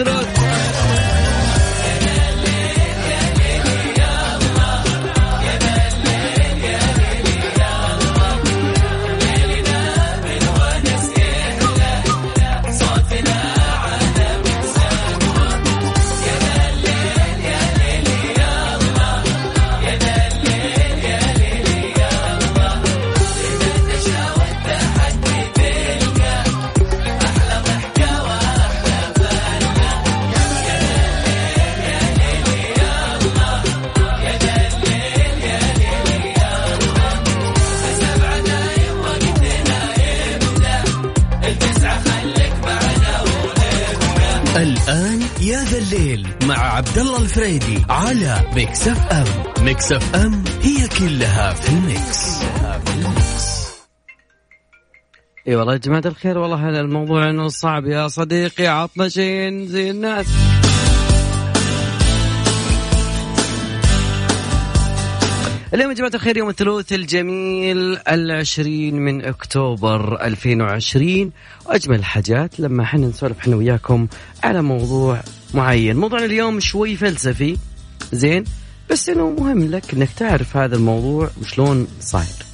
ثلث 0.00 0.39
Mix 48.55 48.87
FM 48.87 49.25
Mix 49.65 49.91
FM 49.91 50.43
هي 50.61 50.87
كلها 50.87 51.53
في 51.53 51.69
ال 51.69 51.83
mix. 51.83 52.41
إي 55.47 55.55
والله 55.55 55.73
يا 55.73 55.77
جماعة 55.77 56.03
الخير 56.05 56.37
والله 56.37 56.69
هذا 56.69 56.79
الموضوع 56.79 57.29
إنه 57.29 57.47
صعب 57.47 57.85
يا 57.85 58.07
صديقي. 58.07 58.67
عطشين 58.67 59.67
زي 59.67 59.91
الناس 59.91 60.27
اليوم 65.73 65.89
يا 65.89 65.95
جماعة 65.95 66.11
الخير 66.13 66.37
يوم 66.37 66.49
الثلاث 66.49 66.93
الجميل 66.93 67.97
العشرين 68.07 68.95
من 68.95 69.25
أكتوبر 69.25 70.25
2020 70.25 71.31
وأجمل 71.65 71.99
الحاجات 71.99 72.59
لما 72.59 72.83
إحنا 72.83 73.07
نسولف 73.07 73.39
إحنا 73.39 73.55
وياكم 73.55 74.07
على 74.43 74.61
موضوع 74.61 75.21
معين. 75.53 75.97
موضوعنا 75.97 76.25
اليوم 76.25 76.59
شوي 76.59 76.95
فلسفي. 76.95 77.57
زين. 78.13 78.43
بس 78.89 79.09
إنه 79.09 79.29
مهم 79.29 79.71
لك 79.71 79.93
إنك 79.93 80.09
تعرف 80.17 80.57
هذا 80.57 80.75
الموضوع 80.75 81.29
وشلون 81.41 81.87
صاير. 82.01 82.45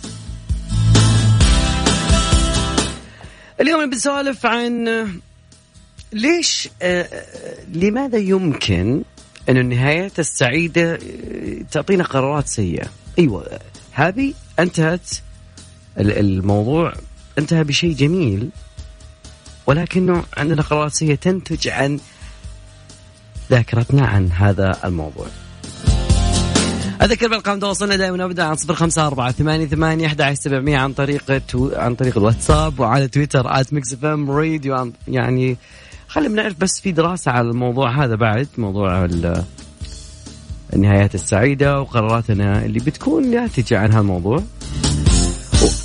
اليوم 3.62 3.90
بنسولف 3.90 4.46
عن 4.46 4.88
ليش 6.14 6.70
آه، 6.82 7.02
آه، 7.02 7.56
لماذا 7.74 8.18
يمكن 8.18 9.04
أن 9.50 9.58
النهايات 9.58 10.20
السعيدة 10.20 10.94
آه، 10.94 11.00
تعطينا 11.72 12.04
قرارات 12.04 12.48
سيئة؟ 12.48 12.88
أيوه 13.20 13.60
هذه 13.92 14.34
انتهت 14.60 15.10
الموضوع 15.98 16.94
انتهى 17.40 17.64
بشيء 17.64 17.96
جميل 17.96 18.50
ولكنه 19.68 20.24
عندنا 20.38 20.62
قرارات 20.62 20.94
سيئة 20.94 21.16
تنتج 21.16 21.68
عن 21.68 22.00
ذاكرتنا 23.52 24.08
عن 24.08 24.32
هذا 24.32 24.80
الموضوع. 24.86 25.28
أذكر 27.02 27.28
بالأرقام 27.28 27.60
تواصلنا 27.60 27.96
دائما 27.96 28.26
أبدا 28.26 28.44
عن 28.44 28.56
صفر 28.56 28.74
خمسة 28.74 29.08
أربعة 29.08 29.32
ثمانية 29.32 29.66
ثمانية 29.66 30.08
أحد 30.08 30.34
سبعمية 30.34 30.78
عن 30.78 30.94
طريق 30.94 31.38
تو... 31.48 31.72
عن 31.76 31.96
طريق 31.96 32.18
الواتساب 32.18 32.80
وعلى 32.80 33.08
تويتر 33.08 33.60
at 33.60 33.74
Mix 33.74 33.94
FM 33.94 34.32
Radio. 34.32 34.92
يعني 35.08 35.58
خلينا 36.08 36.42
نعرف 36.42 36.60
بس 36.60 36.82
في 36.82 36.92
دراسة 36.92 37.32
على 37.32 37.50
الموضوع 37.50 38.04
هذا 38.04 38.16
بعد 38.16 38.48
موضوع 38.58 39.06
ال... 39.06 39.44
النهايات 40.74 41.16
السعيدة 41.16 41.82
وقراراتنا 41.82 42.66
اللي 42.66 42.80
بتكون 42.80 43.32
ناتجة 43.32 43.80
عن 43.80 43.92
هالموضوع. 43.92 44.44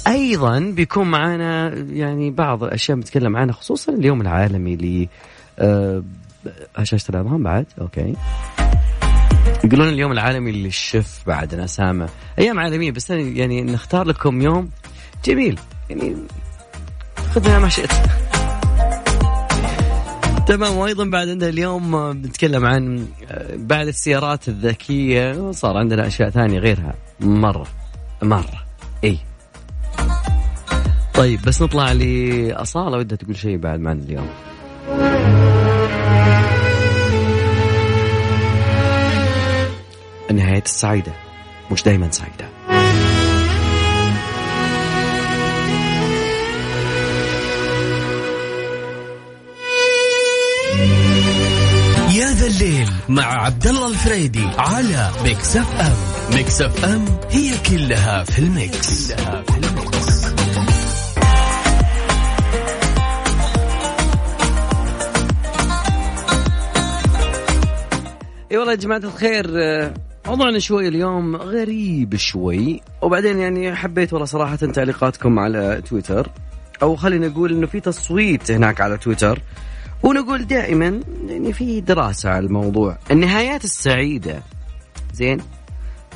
وأيضا 0.07 0.59
بيكون 0.59 1.11
معنا 1.11 1.75
يعني 1.75 2.31
بعض 2.31 2.65
الأشياء 2.65 2.97
بنتكلم 2.97 3.37
عنها 3.37 3.55
خصوصا 3.55 3.93
اليوم 3.93 4.21
العالمي 4.21 4.77
ل 4.77 5.09
آه، 5.59 6.03
هشاشة 6.77 7.11
العظام 7.11 7.43
بعد. 7.43 7.67
أوكي. 7.81 8.15
يقولون 9.65 9.89
اليوم 9.89 10.13
العالمي 10.13 10.53
للشف 10.53 11.23
بعد 11.27 11.55
أنا 11.55 11.67
سامع 11.67 12.07
أيام 12.39 12.61
عالمية 12.61 12.91
بس 12.91 13.11
يعني 13.11 13.63
نختار 13.63 14.07
لكم 14.07 14.43
يوم 14.43 14.71
جميل. 15.25 15.59
يعني 15.91 16.17
خذها 17.35 17.59
ما 17.59 17.69
شئت. 17.69 17.93
تمام 20.47 20.77
وأيضا 20.77 21.05
بعد 21.05 21.29
عندنا 21.29 21.51
اليوم 21.51 22.13
بنتكلم 22.13 22.65
عن 22.67 23.07
آه، 23.31 23.57
بعد 23.57 23.87
السيارات 23.87 24.49
الذكية 24.49 25.51
صار 25.51 25.77
عندنا 25.77 26.07
أشياء 26.07 26.31
ثانية 26.31 26.59
غيرها. 26.59 26.95
مره 27.21 27.67
مره 28.23 28.65
إي. 29.05 29.19
طيب 31.15 31.43
بس 31.43 31.63
نطلع 31.63 31.93
لأصالة 31.93 32.99
ودها 32.99 33.17
تقول 33.17 33.37
شيء 33.37 33.57
بعد 33.57 33.81
معنا 33.81 34.03
اليوم. 34.03 34.29
النهاية 40.33 40.63
السعيدة 40.63 41.13
مش 41.71 41.83
دائما 41.83 42.11
سعيدة 42.11 42.49
يا 52.17 52.33
ذا 52.33 52.47
الليل 52.47 52.89
مع 53.09 53.45
عبد 53.45 53.67
الله 53.67 53.89
الفريدي 53.89 54.47
على 54.59 55.11
Mix 55.25 55.57
FM 55.57 55.97
Mix 56.37 56.61
FM 56.63 57.05
هي 57.31 57.53
كلها 57.71 58.25
في 58.25 58.39
ال 58.39 58.54
mix, 58.54 59.13
كلها 59.13 59.43
في 59.43 59.57
ال 59.57 59.70
mix. 59.70 60.23
إي 68.53 68.57
والله 68.59 68.73
يا 68.73 68.77
جماعة 68.77 68.99
الخير 68.99 69.47
موضوعنا 70.27 70.59
شوي 70.59 70.89
اليوم 70.89 71.37
غريب 71.37 72.17
شوي 72.17 72.81
وبعدين 73.03 73.39
يعني 73.39 73.75
حبيت 73.75 74.13
والله 74.13 74.27
صراحة 74.27 74.57
تعليقاتكم 74.57 75.39
على 75.39 75.83
تويتر 75.89 76.31
أو 76.83 76.97
خلينا 76.97 77.29
نقول 77.29 77.53
إنه 77.53 77.67
في 77.67 77.81
تصويت 77.81 78.51
هناك 78.51 78.81
على 78.81 78.99
تويتر 78.99 79.43
ونقول 80.03 80.47
دائما 80.47 81.01
يعني 81.29 81.53
في 81.53 81.81
دراسة 81.81 82.31
على 82.31 82.47
الموضوع. 82.47 82.99
النهايات 83.11 83.65
السعيدة 83.65 84.43
زين 85.15 85.41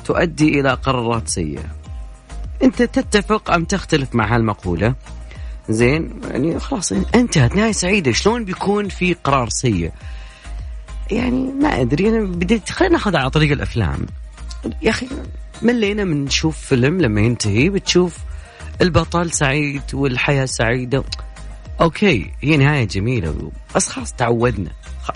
تؤدي 0.05 0.59
إلى 0.59 0.73
قرارات 0.73 1.27
سيئة. 1.27 1.65
أنت 2.63 2.83
تتفق 2.83 3.51
أم 3.51 3.65
تختلف 3.65 4.15
مع 4.15 4.35
هالمقولة؟ 4.35 4.95
زين 5.69 6.21
يعني 6.31 6.59
خلاص 6.59 6.91
أنتهت. 6.91 7.55
نهاية 7.55 7.71
سعيدة. 7.71 8.11
شلون 8.11 8.45
بيكون 8.45 8.89
في 8.89 9.13
قرار 9.13 9.49
سيء؟ 9.49 9.91
يعني 11.11 11.51
ما 11.61 11.81
أدري 11.81 12.09
أنا 12.09 12.19
بديت 12.19 12.69
خلينا 12.69 12.93
ناخذ 12.93 13.15
على 13.15 13.29
طريق 13.29 13.51
الأفلام. 13.51 14.05
يا 14.81 14.89
أخي 14.89 15.07
ملينا 15.61 16.03
من 16.03 16.25
نشوف 16.25 16.57
فيلم 16.57 17.01
لما 17.01 17.21
ينتهي 17.21 17.69
بتشوف 17.69 18.17
البطل 18.81 19.31
سعيد 19.31 19.81
والحياة 19.93 20.45
سعيدة. 20.45 21.03
أوكي 21.81 22.31
هي 22.41 22.57
نهاية 22.57 22.83
جميلة 22.87 23.51
بس 23.75 23.89
خلاص 23.89 24.13
تعودنا. 24.13 24.69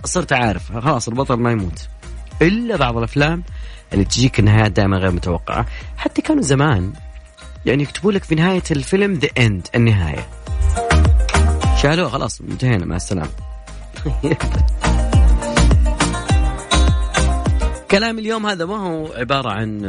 صرت 0.05 0.33
عارف 0.33 0.77
خلاص 0.77 1.07
البطل 1.07 1.35
ما 1.35 1.51
يموت. 1.51 1.87
إلا 2.41 2.75
بعض 2.75 2.97
الأفلام 2.97 3.43
اللي 3.93 4.05
تجيك 4.05 4.39
النهايات 4.39 4.71
دائما 4.71 4.97
غير 4.97 5.11
متوقعة. 5.11 5.65
حتى 5.97 6.21
كانوا 6.21 6.41
زمان 6.41 6.93
يعني 7.65 7.83
يكتبوا 7.83 8.11
لك 8.11 8.23
في 8.23 8.35
نهاية 8.35 8.63
الفيلم 8.71 9.13
the 9.13 9.29
end 9.37 9.67
النهاية. 9.75 10.27
شالوه 11.81 12.09
خلاص 12.09 12.41
انتهينا 12.41 12.85
مع 12.85 12.95
السلامة. 12.95 13.29
كلام 17.91 18.19
اليوم 18.19 18.45
هذا 18.45 18.65
ما 18.65 18.77
هو 18.77 19.13
عبارة 19.13 19.49
عن 19.49 19.81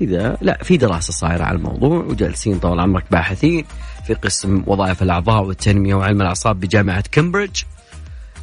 كذا 0.00 0.38
لا 0.40 0.58
في 0.62 0.76
دراسة 0.76 1.12
صايرة 1.12 1.44
على 1.44 1.56
الموضوع 1.56 1.98
وجالسين 1.98 2.58
طول 2.58 2.80
عمرك 2.80 3.04
باحثين 3.10 3.64
في 4.06 4.14
قسم 4.14 4.62
وظائف 4.66 5.02
الأعضاء 5.02 5.44
والتنمية 5.44 5.94
وعلم 5.94 6.22
الأعصاب 6.22 6.60
بجامعة 6.60 7.04
كامبريدج. 7.12 7.62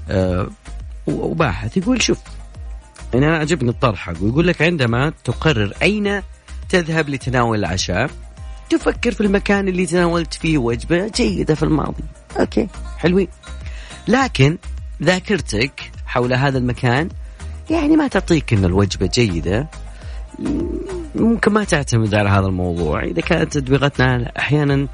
أه 0.10 0.50
وباحث 1.08 1.78
يقول 1.78 2.02
شوف 2.02 2.20
يعني 3.14 3.28
أنا 3.28 3.38
عجبني 3.38 3.70
الطرح 3.70 4.10
ويقول 4.22 4.48
لك 4.48 4.62
عندما 4.62 5.14
تقرر 5.24 5.74
أين 5.82 6.22
تذهب 6.70 7.10
لتناول 7.10 7.60
العشاء 7.60 8.10
تفكر 8.70 9.12
في 9.12 9.22
المكان 9.22 9.68
اللي 9.68 9.86
تناولت 9.86 10.34
فيه 10.34 10.58
وجبة 10.58 11.08
جيدة 11.08 11.56
في 11.56 11.64
الماضي. 11.64 12.04
أوكي 12.40 12.68
حلوين. 12.98 13.28
لكن 14.08 14.58
ذاكرتك 15.04 15.92
حول 16.06 16.34
هذا 16.34 16.58
المكان 16.58 17.10
يعني 17.72 17.96
ما 17.96 18.08
تعطيك 18.08 18.54
ان 18.54 18.66
الوجبة 18.66 19.10
جيدة. 19.14 19.68
ممكن 21.16 21.52
ما 21.54 21.64
تعتمد 21.64 22.16
على 22.16 22.30
هذا 22.30 22.46
الموضوع. 22.48 23.04
إذا 23.04 23.22
كانت 23.22 23.54
تدبيغتنا 23.54 24.32
أحيانا 24.40 24.88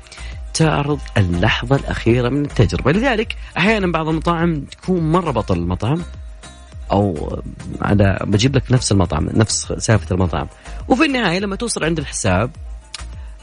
تعرض 0.54 1.00
اللحظة 1.18 1.76
الأخيرة 1.76 2.30
من 2.30 2.46
التجربة. 2.46 2.92
لذلك 2.92 3.36
أحيانا 3.58 3.92
بعض 3.92 4.08
المطاعم 4.08 4.62
تكون 4.62 5.12
مرة 5.12 5.32
بطل 5.32 5.58
المطعم 5.58 6.02
أو 6.92 7.36
أنا 7.86 8.24
بجيب 8.24 8.56
لك 8.56 8.72
نفس 8.72 8.92
المطعم 8.92 9.30
نفس 9.34 9.74
سالفة 9.78 10.16
المطعم. 10.16 10.48
وفي 10.88 11.06
النهاية 11.06 11.40
لما 11.40 11.56
توصل 11.56 11.84
عند 11.84 12.00
الحساب 12.00 12.52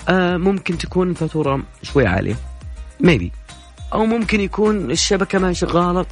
آه 0.08 0.36
ممكن 0.36 0.78
تكون 0.78 1.10
الفاتوره 1.10 1.62
شوي 1.82 2.06
عالية. 2.06 2.36
ميبي 3.00 3.32
أو 3.92 4.06
ممكن 4.06 4.40
يكون 4.40 4.90
الشبكة 4.90 5.38
ما 5.38 5.52
شغالة 5.52 6.06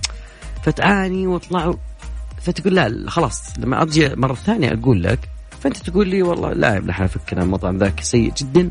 فتعاني 0.63 1.27
واطلعوا 1.27 1.75
فتقول 2.43 2.75
لا 2.75 3.11
خلاص 3.11 3.43
لما 3.59 3.83
أرجع 3.83 4.15
مرة 4.15 4.35
ثانية 4.35 4.73
أقول 4.73 5.03
لك 5.03 5.29
فأنت 5.61 5.77
تقول 5.77 6.09
لي 6.09 6.23
والله 6.23 6.53
لا 6.53 6.81
نحن 6.81 7.07
فكنا 7.07 7.43
المطعم 7.43 7.79
ذاك 7.79 8.01
سيء 8.01 8.33
جدا. 8.37 8.71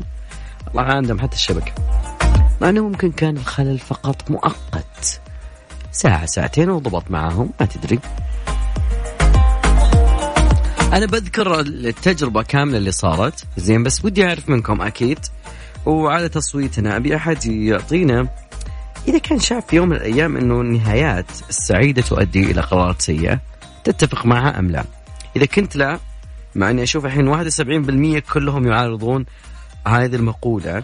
والله 0.66 0.92
عندهم 0.92 1.20
حتى 1.20 1.36
الشبكة. 1.36 1.72
مع 2.60 2.68
إنه 2.68 2.88
ممكن 2.88 3.12
كان 3.12 3.36
الخلل 3.36 3.78
فقط 3.78 4.30
مؤقت. 4.30 5.20
ساعة 5.92 6.26
ساعتين 6.26 6.70
وضبط 6.70 7.10
معاهم 7.10 7.50
ما 7.60 7.66
تدري. 7.66 7.98
أنا 10.92 11.06
بذكر 11.06 11.60
التجربة 11.60 12.42
كاملة 12.42 12.78
اللي 12.78 12.92
صارت. 12.92 13.44
زين 13.56 13.82
بس 13.82 14.04
ودي 14.04 14.26
أعرف 14.26 14.48
منكم 14.48 14.82
أكيد. 14.82 15.18
وعلى 15.86 16.28
تصويتنا 16.28 16.96
أبي 16.96 17.16
أحد 17.16 17.46
يعطينا 17.46 18.28
إذا 19.08 19.18
كان 19.18 19.38
شاف 19.38 19.66
في 19.66 19.76
يوم 19.76 19.88
من 19.88 19.96
الأيام 19.96 20.36
أنه 20.36 20.60
النهايات 20.60 21.26
السعيدة 21.48 22.02
تؤدي 22.02 22.50
إلى 22.50 22.60
قرارات 22.60 23.02
سيئة 23.02 23.40
تتفق 23.84 24.26
معها 24.26 24.58
أم 24.58 24.70
لا؟ 24.70 24.84
إذا 25.36 25.46
كنت 25.46 25.76
لا 25.76 25.98
مع 26.54 26.70
أني 26.70 26.82
أشوف 26.82 27.06
الحين 27.06 27.44
71% 28.20 28.32
كلهم 28.32 28.66
يعارضون 28.66 29.26
هذه 29.86 30.14
المقولة. 30.14 30.82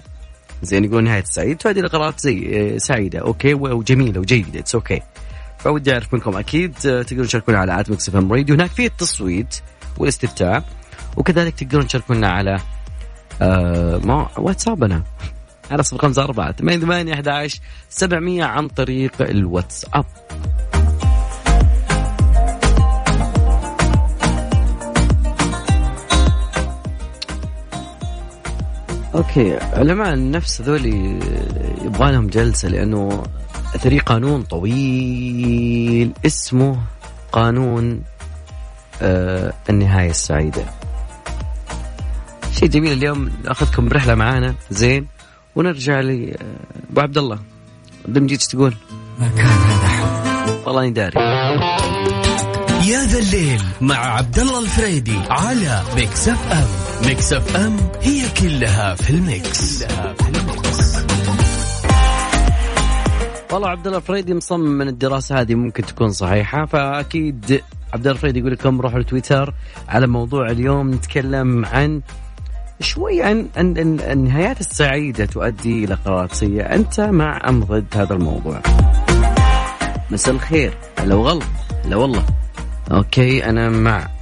زين 0.63 0.85
يقولون 0.85 1.05
نهاية 1.05 1.25
سعيد 1.25 1.67
إلى 1.67 1.89
قرارات 1.89 2.21
زي 2.21 2.79
سعيدة 2.79 3.19
okay 3.19 3.55
وجميلة 3.55 4.21
وجيدة 4.21 4.61
it's 4.61 4.75
okay 4.75 5.03
فودي 5.59 5.93
أعرف 5.93 6.15
منكم 6.15 6.37
أكيد 6.37 6.75
تقدرون 6.75 7.27
تشاركونا 7.27 7.59
على 7.59 7.81
at 7.81 7.91
Mix 7.91 8.09
FM 8.09 8.15
Radio 8.15 8.55
هناك 8.55 8.71
في 8.71 8.87
التصويت 8.87 9.61
والاستفتاء 9.99 10.65
وكذلك 11.17 11.55
تقدرون 11.55 11.87
تشاركونا 11.87 12.29
على 12.29 12.59
آه 13.43 14.01
ما 14.05 14.29
واتسابنا 14.39 15.03
على 15.71 15.83
صفر 15.83 15.99
خمسة 15.99 16.23
أربعة 16.25 16.53
ثمانية 16.53 16.81
ثمانية 16.81 17.15
أحد 17.15 17.29
عشر 17.29 17.61
سبعمية 17.89 18.45
عن 18.45 18.69
طريق 18.69 19.13
الواتساب. 19.21 20.05
Okay. 29.15 29.57
علماء 29.57 30.15
النفس 30.15 30.61
ذولي 30.61 31.19
يبغى 31.85 32.13
لهم 32.13 32.27
جلسة 32.27 32.69
لأنه 32.69 33.23
ترى 33.79 33.99
قانون 33.99 34.43
طويل. 34.43 36.13
اسمه 36.27 36.81
قانون 37.33 38.03
آه 39.03 39.53
النهاية 39.71 40.11
السعيدة. 40.11 40.65
شيء 42.53 42.69
جميل 42.69 42.93
اليوم 42.93 43.31
ناخذكم 43.45 43.89
برحلة 43.89 44.15
معانا. 44.15 44.55
زين. 44.71 45.07
ونرجع 45.57 46.01
لي 46.01 46.33
آه، 46.33 46.91
أبو 46.93 47.01
عبد 47.01 47.19
الله. 47.19 47.39
بمجيد 48.09 48.39
تقول؟ 48.39 48.75
ما 49.19 49.29
كان 49.29 49.47
هذا 49.47 49.89
حب. 49.89 50.67
والله 50.67 50.83
إني 50.83 50.91
داري. 50.91 51.21
يا 52.89 53.05
ذا 53.07 53.19
الليل 53.19 53.63
مع 53.81 53.97
عبد 53.97 54.39
الله 54.39 54.61
الفريدي 54.61 55.19
على 55.31 55.83
Mix 55.97 56.29
FM 56.29 56.88
Mix 57.07 57.33
FM 57.33 57.77
هي 58.01 58.29
كلها 58.41 58.95
في 58.95 59.11
ال 59.11 59.25
mix, 59.25 59.85
كلها 59.85 60.15
في 60.15 60.29
ال 60.29 60.42
mix. 60.42 60.97
والله 63.53 63.69
عبد 63.69 63.87
الله 63.87 63.99
الفريدي 63.99 64.35
مصمم 64.35 64.79
من 64.79 64.89
الدراسة 64.89 65.41
هذه 65.41 65.55
ممكن 65.55 65.83
تكون 65.83 66.11
صحيحة 66.13 66.67
فأكيد 66.67 67.63
عبد 67.95 68.07
الله 68.07 68.17
الفريدي 68.17 68.39
يقول 68.39 68.53
لكم 68.53 68.81
روحوا 68.81 68.99
لتويتر 68.99 69.55
على 69.89 70.07
موضوع 70.07 70.51
اليوم 70.51 70.91
نتكلم 70.91 71.65
عن 71.65 72.01
شوي 72.81 73.23
عن 73.23 73.49
النهايات 73.57 74.61
السعيدة 74.61 75.27
تؤدي 75.27 75.85
إلى 75.85 75.95
قرارات 75.95 76.33
سيئه، 76.33 76.75
أنت 76.75 77.01
مع 77.01 77.49
ام 77.49 77.65
ضد 77.65 77.87
هذا 77.95 78.15
الموضوع؟ 78.15 78.63
مساء 80.11 80.35
الخير، 80.35 80.75
هلا 80.99 81.15
وغلا، 81.15 81.45
لا 81.85 81.97
والله. 81.97 82.27
okay 82.91 83.45
أنا 83.45 83.69
مع. 83.69 84.18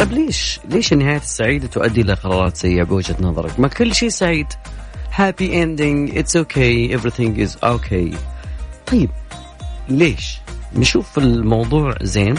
طيب 0.00 0.12
ليش؟ 0.12 0.60
ليش 0.70 0.92
النهايات 0.92 1.22
السعيده 1.22 1.66
تؤدي 1.66 2.00
إلى 2.00 2.14
قرارات 2.14 2.56
سيئة 2.56 2.82
بوجهة 2.82 3.16
نظرك؟ 3.20 3.60
ما 3.60 3.68
كل 3.68 3.94
شيء 3.94 4.08
سعيد. 4.08 4.46
happy 5.14 5.62
ending، 5.62 6.18
it's 6.18 6.36
okay، 6.36 6.98
everything 6.98 7.40
is 7.40 7.58
okay. 7.64 8.16
طيب 8.86 9.10
ليش؟ 9.88 10.38
نشوف 10.76 11.18
الموضوع 11.18 11.94
زين. 12.02 12.34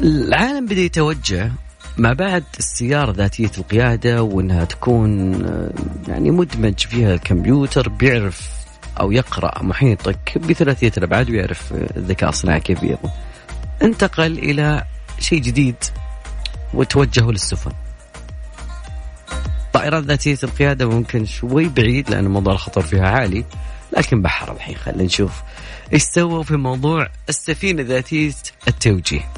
العالم 0.00 0.66
بدأ 0.66 0.80
يتوجه 0.80 1.52
ما 1.96 2.12
بعد 2.12 2.44
السيارة 2.58 3.12
ذاتية 3.12 3.50
القيادة 3.58 4.22
وإنها 4.22 4.64
تكون 4.64 5.34
آه، 5.44 5.72
يعني 6.08 6.30
مدمج 6.30 6.78
فيها 6.78 7.14
الكمبيوتر 7.14 7.88
بيعرف 7.88 8.50
أو 9.00 9.12
يقرأ 9.12 9.62
محيطك 9.62 10.38
بثلاثية 10.38 10.92
الأبعاد 10.98 11.30
ويعرف 11.30 11.72
آه، 11.72 11.96
الذكاء 11.96 12.28
الصناعي 12.28 12.60
كيف 12.60 12.82
يضم. 12.82 13.10
انتقل 13.82 14.38
إلى 14.38 14.84
شيء 15.18 15.40
جديد 15.40 15.76
وتوجهوا 16.74 17.32
للسفن. 17.32 17.72
طائرات 19.72 20.04
ذاتية 20.04 20.38
القيادة 20.44 20.90
ممكن 20.90 21.26
شوي 21.26 21.68
بعيد 21.68 22.10
لأن 22.10 22.28
موضوع 22.28 22.52
الخطر 22.52 22.80
فيها 22.80 23.08
عالي 23.08 23.44
لكن 23.96 24.22
بحر 24.22 24.52
الحين 24.52 24.76
خلينا 24.76 25.02
نشوف 25.02 25.42
إيش 25.92 26.02
سووا 26.02 26.42
في 26.42 26.56
موضوع 26.56 27.08
السفينة 27.28 27.82
ذاتية 27.82 28.32
التوجيه. 28.68 29.28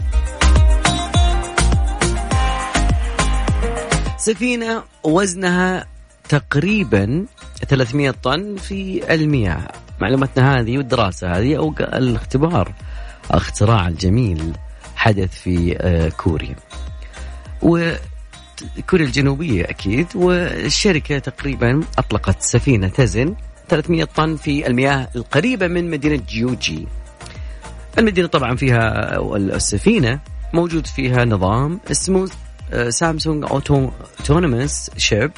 سفينة 4.18 4.82
وزنها 5.04 5.86
تقريبا 6.28 7.26
300 7.68 8.10
طن 8.10 8.56
في 8.56 9.14
المياه 9.14 9.68
معلوماتنا 10.00 10.60
هذه 10.60 10.78
والدراسة 10.78 11.38
هذه 11.38 11.56
أو 11.56 11.74
الاختبار 11.78 12.72
اختراع 13.30 13.88
الجميل 13.88 14.52
حدث 15.00 15.34
في 15.34 15.76
آه، 15.80 16.08
كوريا. 16.08 16.56
وكوريا 17.62 19.06
الجنوبية 19.06 19.64
أكيد 19.64 20.06
والشركة 20.14 21.18
تقريبا 21.18 21.80
أطلقت 21.98 22.42
سفينة 22.42 22.88
تزن 22.88 23.34
300 23.68 24.04
طن 24.04 24.36
في 24.36 24.66
المياه 24.66 25.08
القريبة 25.16 25.66
من 25.66 25.90
مدينة 25.90 26.22
جيوجي. 26.28 26.86
المدينة 27.98 28.28
طبعا 28.28 28.56
فيها 28.56 29.16
السفينة 29.36 30.20
موجود 30.52 30.86
فيها 30.86 31.24
نظام 31.24 31.80
اسمه 31.90 32.28
Samsung 32.88 33.44
auto 33.50 33.90
autonomous 34.20 34.90
ship 34.96 35.30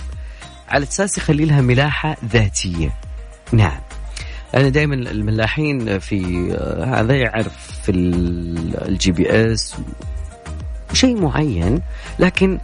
على 0.69 0.85
أساس 0.85 1.19
يخلي 1.19 1.45
لها 1.45 1.61
ملاحة 1.61 2.17
ذاتية. 2.33 2.95
نعم. 3.53 3.81
أنا 4.55 4.69
دائما 4.69 4.95
الملاحين 4.95 5.99
في 5.99 6.49
آه، 6.59 6.85
هذا 6.85 7.17
يعرف 7.17 7.81
في 7.83 7.93
ال 7.93 9.13
GPS 9.13 9.75
شيء 10.93 11.21
معين 11.21 11.83
لكن 12.19 12.59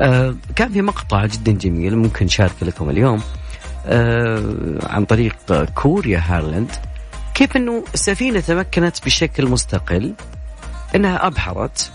آه، 0.00 0.34
كان 0.56 0.72
في 0.72 0.82
مقطع 0.82 1.26
جدا 1.26 1.52
جميل 1.52 1.96
ممكن 1.96 2.28
شارك 2.28 2.62
لكم 2.62 2.90
اليوم 2.90 3.22
آه، 3.86 4.78
عن 4.82 5.04
طريق 5.04 5.64
Korea 5.74 6.22
Herald 6.26 6.70
كيف 7.34 7.56
إنه 7.56 7.84
السفينة 7.94 8.40
تمكنت 8.40 9.04
بشكل 9.04 9.46
مستقل 9.46 10.14
إنها 10.94 11.26
ابحرت 11.26 11.92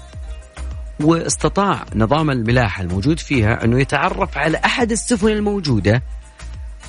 واستطاع 1.00 1.86
نظام 1.96 2.32
الملاحة 2.32 2.84
الموجود 2.84 3.20
فيها 3.20 3.64
أنه 3.64 3.80
يتعرف 3.80 4.38
على 4.38 4.58
أحد 4.66 4.92
السفن 4.92 5.28
الموجودة 5.28 6.04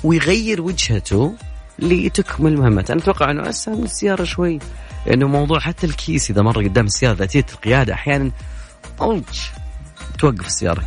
ويغير 0.03 0.61
وجهته 0.61 1.33
لتكمل 1.81 2.57
مهمته 2.57 2.91
أنا 2.91 3.01
أتوقع 3.01 3.31
أنه 3.31 3.49
أسهل 3.49 3.77
من 3.77 3.83
السيارة 3.83 4.23
شوي. 4.23 4.59
لأنه 5.05 5.27
موضوع 5.27 5.59
حتى 5.59 5.87
الكيس 5.87 6.31
إذا 6.31 6.41
مر 6.41 6.63
قدام 6.63 6.85
السيارة 6.85 7.15
ذاتية 7.15 7.45
القيادة 7.53 7.93
أحيانا 7.93 8.31
أوج 9.01 9.23
توقف 10.19 10.45
السيارة. 10.45 10.83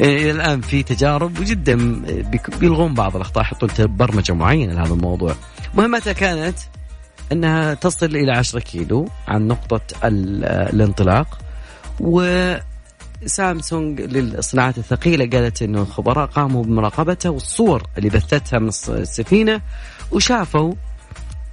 إيه 0.00 0.30
الآن 0.30 0.60
في 0.60 0.82
تجارب 0.82 1.38
وجدا 1.38 2.02
بيلغون 2.60 2.94
بعض 2.94 3.16
الأخطاء 3.16 3.42
يحطون 3.42 3.70
برمجة 3.78 4.32
معينة 4.32 4.72
لهذا 4.72 4.94
الموضوع. 4.94 5.34
مهمتها 5.74 6.12
كانت 6.12 6.58
إنها 7.32 7.74
تصل 7.74 8.06
إلى 8.06 8.32
10 8.32 8.60
كيلو 8.60 9.08
عن 9.28 9.48
نقطة 9.48 9.80
الانطلاق 10.04 11.38
و 12.00 12.20
سامسونج 13.26 14.00
للصناعات 14.00 14.78
الثقيلة 14.78 15.38
قالت 15.38 15.62
إنه 15.62 15.82
الخبراء 15.82 16.26
قاموا 16.26 16.64
بمراقبتها 16.64 17.28
والصور 17.28 17.82
اللي 17.98 18.08
بثتها 18.08 18.58
من 18.58 18.68
السفينة 18.88 19.60
وشافوا 20.12 20.74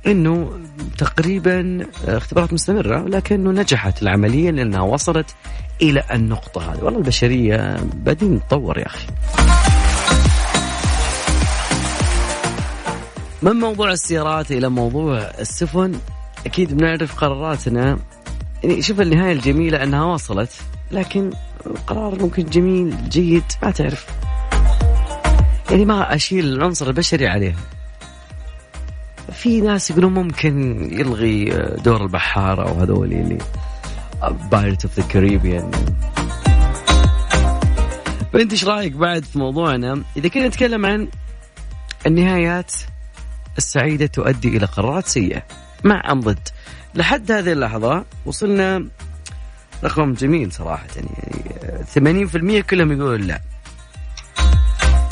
إنه 0.08 0.60
تقريبا 0.98 1.88
اختبارات 2.08 2.54
مستمرة 2.54 3.08
لكنه 3.08 3.52
نجحت 3.52 4.02
العملية 4.02 4.52
لأنها 4.52 4.82
وصلت 4.82 5.36
إلى 5.82 6.04
النقطة 6.14 6.74
هذه. 6.74 6.84
والله 6.84 7.00
البشرية 7.00 7.78
بادين 7.94 8.34
نتطور 8.34 8.78
يا 8.78 8.86
أخي. 8.86 9.08
من 13.42 13.52
موضوع 13.52 13.92
السيارات 13.92 14.52
إلى 14.52 14.70
موضوع 14.70 15.18
السفن؟ 15.18 16.00
أكيد 16.46 16.78
بنعرف 16.78 17.16
قراراتنا. 17.16 18.00
يعني 18.64 18.82
شوف 18.82 19.02
النهاية 19.02 19.32
الجميلة 19.32 19.84
أنها 19.84 20.06
وصلت 20.06 20.52
لكن 20.92 21.32
القرار 21.72 22.22
ممكن 22.22 22.46
جميل 22.46 23.10
جيد 23.10 23.44
ما 23.64 23.72
تعرف. 23.72 24.08
يعني 25.70 25.86
ما 25.86 26.16
أشيل 26.16 26.46
العنصر 26.46 26.88
البشري 26.88 27.28
عليها 27.28 27.56
في 29.34 29.62
ناس 29.62 29.92
يقولون 29.92 30.14
ممكن 30.14 30.88
يلغي 31.00 31.46
دور 31.84 32.04
البحاره 32.04 32.70
أو 32.70 32.80
هذول 32.80 33.14
اللي 33.14 33.38
Pirates 34.52 34.86
of 34.86 35.00
the 35.00 35.06
Caribbean 35.08 35.72
فأنت 38.34 38.52
إيش 38.52 38.66
رأيك 38.66 38.94
بعد 38.94 39.24
في 39.24 39.40
موضوعنا؟ 39.40 40.04
إذا 40.18 40.28
كنا 40.28 40.48
نتكلم 40.48 40.86
عن 40.86 41.08
النهايات 42.06 42.72
السعيدة 43.58 44.06
تؤدي 44.06 44.58
إلى 44.58 44.66
قرارات 44.66 45.08
سيئة. 45.08 45.44
مع 45.84 46.12
أم 46.12 46.20
ضد. 46.20 46.48
لحد 46.96 47.32
هذه 47.32 47.52
اللحظة 47.52 48.06
وصلنا 48.26 48.88
رقم 49.84 50.14
جميل 50.14 50.52
صراحة 50.52 50.88
يعني 50.96 52.26
80% 52.26 52.62
كلهم 52.62 52.92
يقولون 52.92 53.22
لا. 53.22 53.42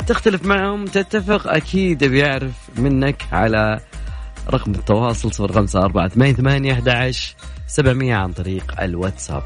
تختلف 0.06 0.44
معهم 0.44 0.84
تتفق 0.84 1.46
أكيد 1.46 2.04
بيعرف 2.04 2.52
منك 2.78 3.22
على 3.32 3.80
رقم 4.50 4.70
التواصل 4.72 5.32
صفر 5.32 5.52
خمسة 5.52 5.82
أربعة 5.82 6.08
ثمانية 6.08 6.32
ثمانية 6.34 6.72
أحد 6.72 7.14
سبعمية 7.66 8.14
عن 8.14 8.32
طريق 8.32 8.80
الواتساب. 8.80 9.42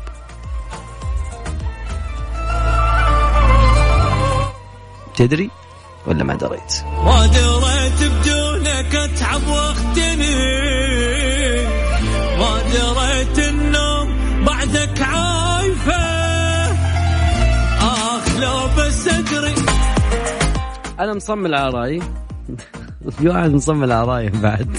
تدري 5.17 5.51
ولا 6.07 6.25
ما 6.25 6.35
دريت؟ 6.35 6.85
ما 7.05 7.27
دريت 7.27 8.13
بدونك 8.13 8.95
أتعب 8.95 9.47
وأختني. 9.49 10.35
ما 12.39 12.63
دريت 12.73 13.40
أنا 21.01 21.15
مصمم 21.15 21.55
على 21.55 21.71
رأيي. 21.71 22.03
في 23.19 23.29
واحد 23.29 23.51
مصمم 23.51 23.83
على 23.83 24.05
رايه 24.05 24.31
بعد. 24.31 24.77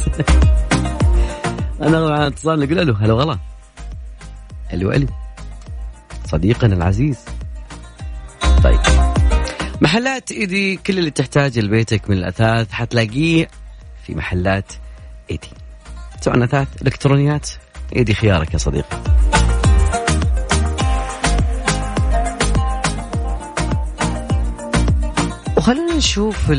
أنا 1.82 2.10
مع 2.10 2.28
اتصال 2.28 2.60
نقول 2.60 2.88
له 2.88 3.06
هلا 3.06 3.14
والله. 3.14 3.40
ألو 4.74 4.92
ألو. 4.92 5.08
صديقنا 6.26 6.76
العزيز. 6.76 7.18
طيب. 8.64 8.80
محلات 9.82 10.32
إيدي 10.32 10.76
كل 10.76 11.00
اللي 11.00 11.12
تحتاجه 11.12 11.60
لبيتك 11.60 12.10
من 12.10 12.18
الأثاث 12.18 12.72
حتلاقيه 12.72 13.48
في 14.04 14.16
محلات 14.16 14.74
إيدي. 15.32 15.50
سواء 16.22 16.44
أثاث 16.44 16.68
إلكترونيات 16.82 17.50
إيدي 17.96 18.14
خيارك 18.14 18.54
يا 18.54 18.58
صديقي. 18.58 18.98
وخلونا 25.72 25.96
نشوف 25.96 26.52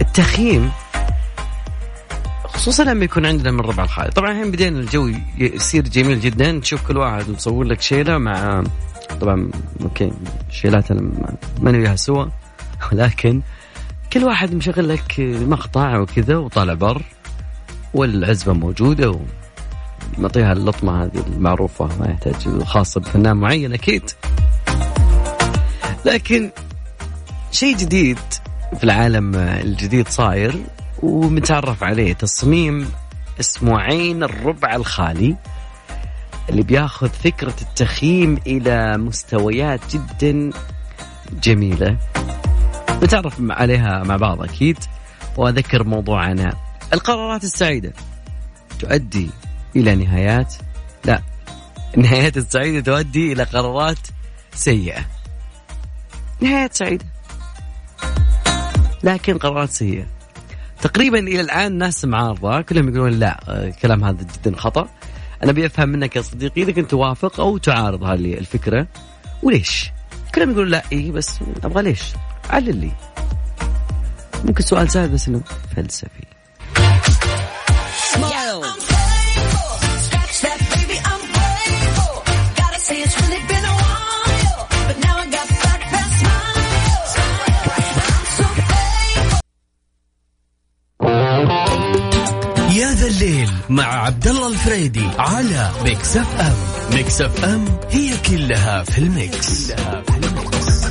التخييم 0.00 0.70
خصوصا 2.44 2.84
لما 2.84 3.04
يكون 3.04 3.26
عندنا 3.26 3.50
من 3.50 3.60
ربع 3.60 3.84
الخالي 3.84 4.10
طبعا 4.10 4.30
الحين 4.30 4.50
بدينا 4.50 4.78
الجو 4.80 5.12
يصير 5.38 5.82
جميل 5.82 6.20
جدا. 6.20 6.60
تشوف 6.60 6.86
كل 6.86 6.96
واحد 6.96 7.30
مصور 7.30 7.64
لك 7.64 7.80
شيلة 7.80 8.18
مع 8.18 8.64
طبعا 9.20 9.50
أوكي 9.82 10.12
شيلات 10.50 10.90
أنا 10.90 11.10
ماني 11.60 11.78
وياها 11.78 11.96
سوا 11.96 12.26
ولكن 12.92 13.42
كل 14.12 14.24
واحد 14.24 14.54
مشغل 14.54 14.88
لك 14.88 15.14
مقطع 15.20 15.98
وكذا 15.98 16.36
وطالع 16.36 16.74
بر 16.74 17.02
والعزبة 17.94 18.52
موجودة 18.52 19.20
ومعطيها 20.18 20.52
اللطمة 20.52 21.04
هذه 21.04 21.24
المعروفة 21.26 21.88
ما 22.00 22.06
يحتاج 22.06 22.62
خاصه 22.62 23.00
بفنان 23.00 23.36
معين 23.36 23.72
أكيد. 23.72 24.10
لكن 26.04 26.50
شيء 27.56 27.76
جديد 27.76 28.18
في 28.78 28.84
العالم 28.84 29.34
الجديد 29.34 30.08
صاير 30.08 30.64
ومتعرف 31.02 31.84
عليه 31.84 32.12
تصميم 32.12 32.92
اسمه 33.40 33.80
عين 33.80 34.22
الربع 34.22 34.74
الخالي 34.74 35.36
اللي 36.48 36.62
بياخذ 36.62 37.08
فكرة 37.08 37.54
التخييم 37.62 38.38
إلى 38.46 38.98
مستويات 38.98 39.80
جدا 39.90 40.50
جميلة. 41.42 41.96
نتعرف 43.02 43.34
عليها 43.40 44.02
مع 44.02 44.16
بعض 44.16 44.42
أكيد 44.42 44.78
وأذكر 45.36 45.84
موضوعنا. 45.84 46.52
القرارات 46.92 47.44
السعيدة 47.44 47.92
تؤدي 48.78 49.30
إلى 49.76 49.94
نهايات؟ 49.94 50.54
لا 51.04 51.22
النهايات 51.96 52.36
السعيدة 52.36 52.80
تؤدي 52.80 53.32
إلى 53.32 53.42
قرارات 53.42 53.98
سيئة. 54.54 55.04
نهايات 56.40 56.74
سعيدة. 56.74 57.15
لكن 59.04 59.38
قرارات 59.38 59.70
سيئة. 59.70 60.06
تقريبا 60.82 61.18
إلى 61.18 61.40
الآن 61.40 61.78
ناس 61.78 62.04
معارضة 62.04 62.60
كلهم 62.60 62.88
يقولون 62.88 63.12
لا 63.12 63.64
الكلام 63.66 64.04
هذا 64.04 64.26
جدا 64.36 64.56
خطأ. 64.56 64.88
أنا 65.42 65.50
أبي 65.50 65.66
أفهم 65.66 65.88
منك 65.88 66.16
يا 66.16 66.22
صديقي 66.22 66.62
إذا 66.62 66.72
كنت 66.72 66.90
توافق 66.90 67.40
أو 67.40 67.58
تعارض 67.58 68.02
هذه 68.02 68.34
الفكرة. 68.34 68.86
وليش؟ 69.42 69.90
كلهم 70.34 70.50
يقولون 70.50 70.68
لا 70.68 70.82
إيه 70.92 71.12
بس 71.12 71.38
أبغى 71.64 71.82
ليش؟ 71.82 72.02
علل 72.50 72.76
لي. 72.76 72.90
ممكن 74.44 74.62
سؤال 74.62 74.90
سهل 74.90 75.08
بس 75.08 75.28
إنه 75.28 75.40
فلسفي. 75.76 76.35
مع 93.70 93.84
عبد 94.04 94.26
الله 94.28 94.48
الفريدي 94.48 95.06
على 95.18 95.70
Mix 95.84 96.16
FM 96.16 96.54
Mix 96.96 97.20
FM 97.20 97.64
هي 97.90 98.10
كلها 98.30 98.82
في 98.82 98.98
ال 98.98 99.13
mix, 99.13 99.72
كلها 99.72 100.02
في 100.02 100.16
ال 100.16 100.30
mix. 100.30 100.86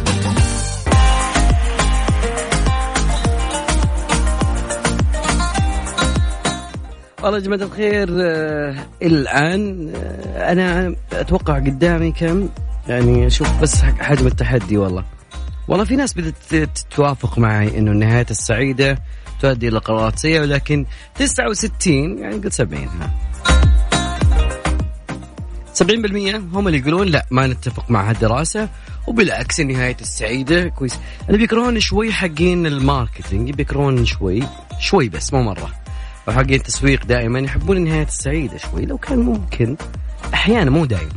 والله 7.23 7.37
يا 7.37 7.43
جماعة 7.43 7.59
الخير 7.59 8.09
آه، 8.21 8.75
الآن 9.01 9.91
آه، 9.95 10.51
أنا 10.51 10.95
أتوقع 11.13 11.55
قدامي 11.55 12.11
كم؟ 12.11 12.49
يعني 12.87 13.29
شوف 13.29 13.61
بس 13.61 13.81
حجم 13.81 14.27
التحدي 14.27 14.77
والله. 14.77 15.03
والله 15.67 15.85
في 15.85 15.95
ناس 15.95 16.13
بدأت 16.13 16.33
تتوافق 16.75 17.37
معي 17.39 17.77
إنه 17.77 17.91
النهايات 17.91 18.31
السعيدة 18.31 18.97
تؤدي 19.45 19.67
إلى 19.67 19.79
قرارات 19.79 20.19
سيئة 20.19 20.39
ولكن 20.39 20.85
69 21.15 22.17
يعني 22.17 22.35
قلت 22.35 22.53
70 22.53 22.87
ها. 22.87 23.11
70% 25.73 26.35
هم 26.53 26.67
اللي 26.67 26.79
يقولون 26.79 27.07
لا 27.07 27.25
ما 27.31 27.47
نتفق 27.47 27.91
مع 27.91 28.09
هالدراسة 28.09 28.69
وبالعكس 29.07 29.59
النهاية 29.59 29.97
السعيدة 30.01 30.67
كويس. 30.67 30.99
أنا 31.29 31.37
بيكرهون 31.37 31.79
شوي 31.79 32.13
حقين 32.13 32.65
الماركتينج 32.65 33.51
بيكرهون 33.51 34.05
شوي 34.05 34.43
شوي 34.79 35.09
بس 35.09 35.33
مو 35.33 35.43
مرة. 35.43 35.71
وحقين 36.27 36.53
التسويق 36.53 37.05
دائما 37.05 37.39
يحبون 37.39 37.77
النهاية 37.77 38.03
السعيدة 38.03 38.57
شوي 38.57 38.85
لو 38.85 38.97
كان 38.97 39.19
ممكن. 39.19 39.77
أحيانا 40.33 40.71
مو 40.71 40.85
دائما 40.85 41.11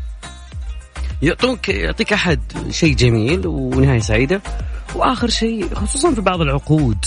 يعطوك 1.22 1.68
يعطيك 1.68 2.12
أحد 2.12 2.40
شيء 2.70 2.94
جميل 2.94 3.46
ونهاية 3.46 4.00
سعيدة 4.00 4.40
وآخر 4.94 5.28
شيء 5.28 5.74
خصوصا 5.74 6.14
في 6.14 6.20
بعض 6.20 6.40
العقود. 6.40 7.04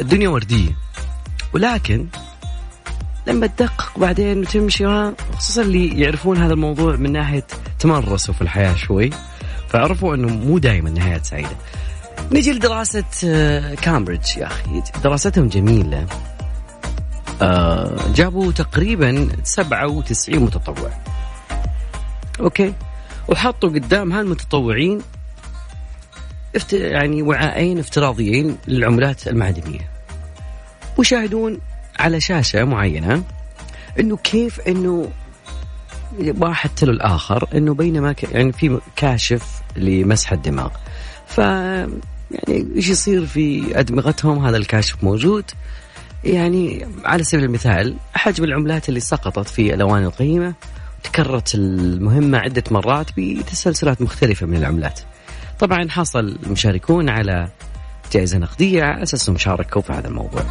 الدنيا 0.00 0.28
وردية. 0.28 0.76
ولكن 1.54 2.06
لما 3.26 3.46
تدقق 3.46 3.98
بعدين 3.98 4.40
وتمشي 4.40 5.12
خصوصا 5.36 5.62
اللي 5.62 6.00
يعرفون 6.00 6.36
هذا 6.36 6.52
الموضوع 6.52 6.96
من 6.96 7.12
ناحية 7.12 7.46
تمرسوا 7.78 8.34
في 8.34 8.42
الحياة 8.42 8.74
شوي 8.74 9.10
فعرفوا 9.68 10.14
إنه 10.14 10.28
مو 10.28 10.58
دائما 10.58 10.90
نهايات 10.90 11.24
سعيدة 11.24 11.56
نجي 12.32 12.52
لدراسة 12.52 13.04
آه، 13.24 13.74
كامبريدج 13.74 14.36
يا 14.36 14.46
أخي. 14.46 14.82
دراستهم 15.04 15.48
جميلة. 15.48 16.06
آه، 17.42 18.12
جابوا 18.14 18.52
تقريبا 18.52 19.28
97 19.44 20.38
متطوع. 20.38 20.90
أوكي؟ 22.40 22.74
وحطوا 23.28 23.68
قدام 23.68 24.12
هالمتطوعين 24.12 25.00
افت... 26.56 26.72
يعني 26.72 27.22
وعاءين 27.22 27.78
افتراضيين 27.78 28.56
للعملات 28.68 29.28
المعدنية. 29.28 29.90
ويشاهدون 30.96 31.58
على 31.98 32.20
شاشة 32.20 32.64
معينة 32.64 33.22
إنه 34.00 34.16
كيف 34.16 34.60
إنه 34.60 35.08
واحد 36.18 36.70
تلو 36.76 36.92
الآخر 36.92 37.48
إنه 37.54 37.74
بينما 37.74 38.12
ك... 38.12 38.22
يعني 38.22 38.52
في 38.52 38.80
كاشف 38.96 39.62
لمسح 39.76 40.32
الدماغ. 40.32 40.70
ف 41.26 41.38
يعني 41.38 42.66
إيش 42.76 42.88
يصير 42.88 43.26
في 43.26 43.78
أدمغتهم؟ 43.80 44.46
هذا 44.46 44.56
الكاشف 44.56 45.04
موجود. 45.04 45.44
يعني 46.24 46.86
على 47.04 47.24
سبيل 47.24 47.44
المثال 47.44 47.96
حجم 48.14 48.44
العملات 48.44 48.88
اللي 48.88 49.00
سقطت 49.00 49.48
في 49.48 49.74
الأواني 49.74 50.06
القيمة 50.06 50.54
تكررت 51.02 51.54
المهمة 51.54 52.38
عدة 52.38 52.64
مرات 52.70 53.06
بتسلسلات 53.16 54.02
مختلفة 54.02 54.46
من 54.46 54.56
العملات. 54.56 55.00
طبعا 55.60 55.88
حصل 55.90 56.38
المشاركون 56.46 57.08
على 57.08 57.48
جائزة 58.12 58.38
نقدية 58.38 58.82
على 58.82 59.02
أساس 59.02 59.28
أنهم 59.28 59.38
شاركوا 59.38 59.82
في 59.82 59.92
هذا 59.92 60.08
الموضوع. 60.08 60.42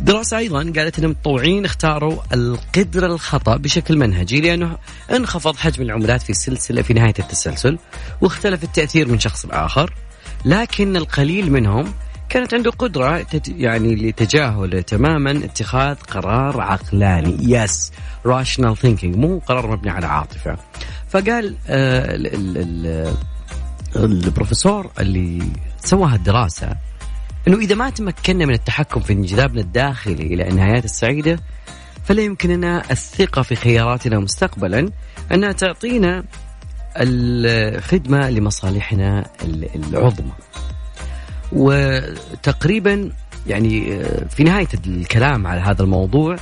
دراسة 0.00 0.38
أيضا 0.38 0.72
قالت 0.76 0.98
أن 0.98 1.04
المتطوعين 1.04 1.64
اختاروا 1.64 2.22
القدر 2.32 3.06
الخطأ 3.06 3.56
بشكل 3.56 3.96
منهجي 3.96 4.40
لأنه 4.40 4.78
انخفض 5.10 5.56
حجم 5.56 5.82
العملات 5.82 6.22
في 6.22 6.30
السلسلة 6.30 6.82
في 6.82 6.94
نهاية 6.94 7.14
التسلسل 7.18 7.78
واختلف 8.20 8.64
التأثير 8.64 9.08
من 9.08 9.18
شخص 9.18 9.46
لآخر 9.46 9.94
لكن 10.44 10.96
القليل 10.96 11.52
منهم 11.52 11.94
كانت 12.28 12.54
عنده 12.54 12.70
قدرة 12.70 13.26
يعني 13.48 13.94
لتجاهل 13.94 14.82
تماما 14.82 15.30
اتخاذ 15.30 15.94
قرار 15.94 16.60
عقلاني. 16.60 17.36
yes 17.40 17.92
rational 18.26 18.76
thinking 18.76 19.16
مو 19.16 19.38
قرار 19.38 19.70
مبني 19.70 19.90
على 19.90 20.06
عاطفة. 20.06 20.56
فقال 21.08 21.56
آه 21.68 22.14
ال 22.14 22.26
ال 22.26 22.56
ال 22.58 23.14
البروفيسور 23.96 24.90
اللي 25.00 25.48
سوى 25.80 26.08
هالدراسة 26.08 26.76
إنه 27.48 27.58
إذا 27.58 27.74
ما 27.74 27.90
تمكنا 27.90 28.46
من 28.46 28.54
التحكم 28.54 29.00
في 29.00 29.12
انجذابنا 29.12 29.60
الداخلي 29.60 30.22
إلى 30.22 30.48
النهايات 30.48 30.84
السعيدة 30.84 31.38
فلا 32.04 32.22
يمكننا 32.22 32.82
الثقة 32.90 33.42
في 33.42 33.54
خياراتنا 33.54 34.18
مستقبلا 34.18 34.90
انها 35.32 35.52
تعطينا 35.52 36.24
الخدمة 36.96 38.30
لمصالحنا 38.30 39.30
العظمى. 39.74 40.32
وتقريبا 41.52 43.10
يعني 43.46 44.04
في 44.30 44.44
نهاية 44.44 44.68
الكلام 44.86 45.46
على 45.46 45.60
هذا 45.60 45.82
الموضوع 45.82 46.36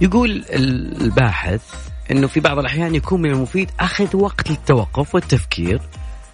يقول 0.00 0.44
الباحث 0.50 1.60
إنه 2.10 2.26
في 2.26 2.40
بعض 2.40 2.58
الأحيان 2.58 2.94
يكون 2.94 3.22
من 3.22 3.30
المفيد 3.30 3.70
أخذ 3.80 4.16
وقت 4.16 4.50
للتوقف 4.50 5.14
والتفكير. 5.14 5.80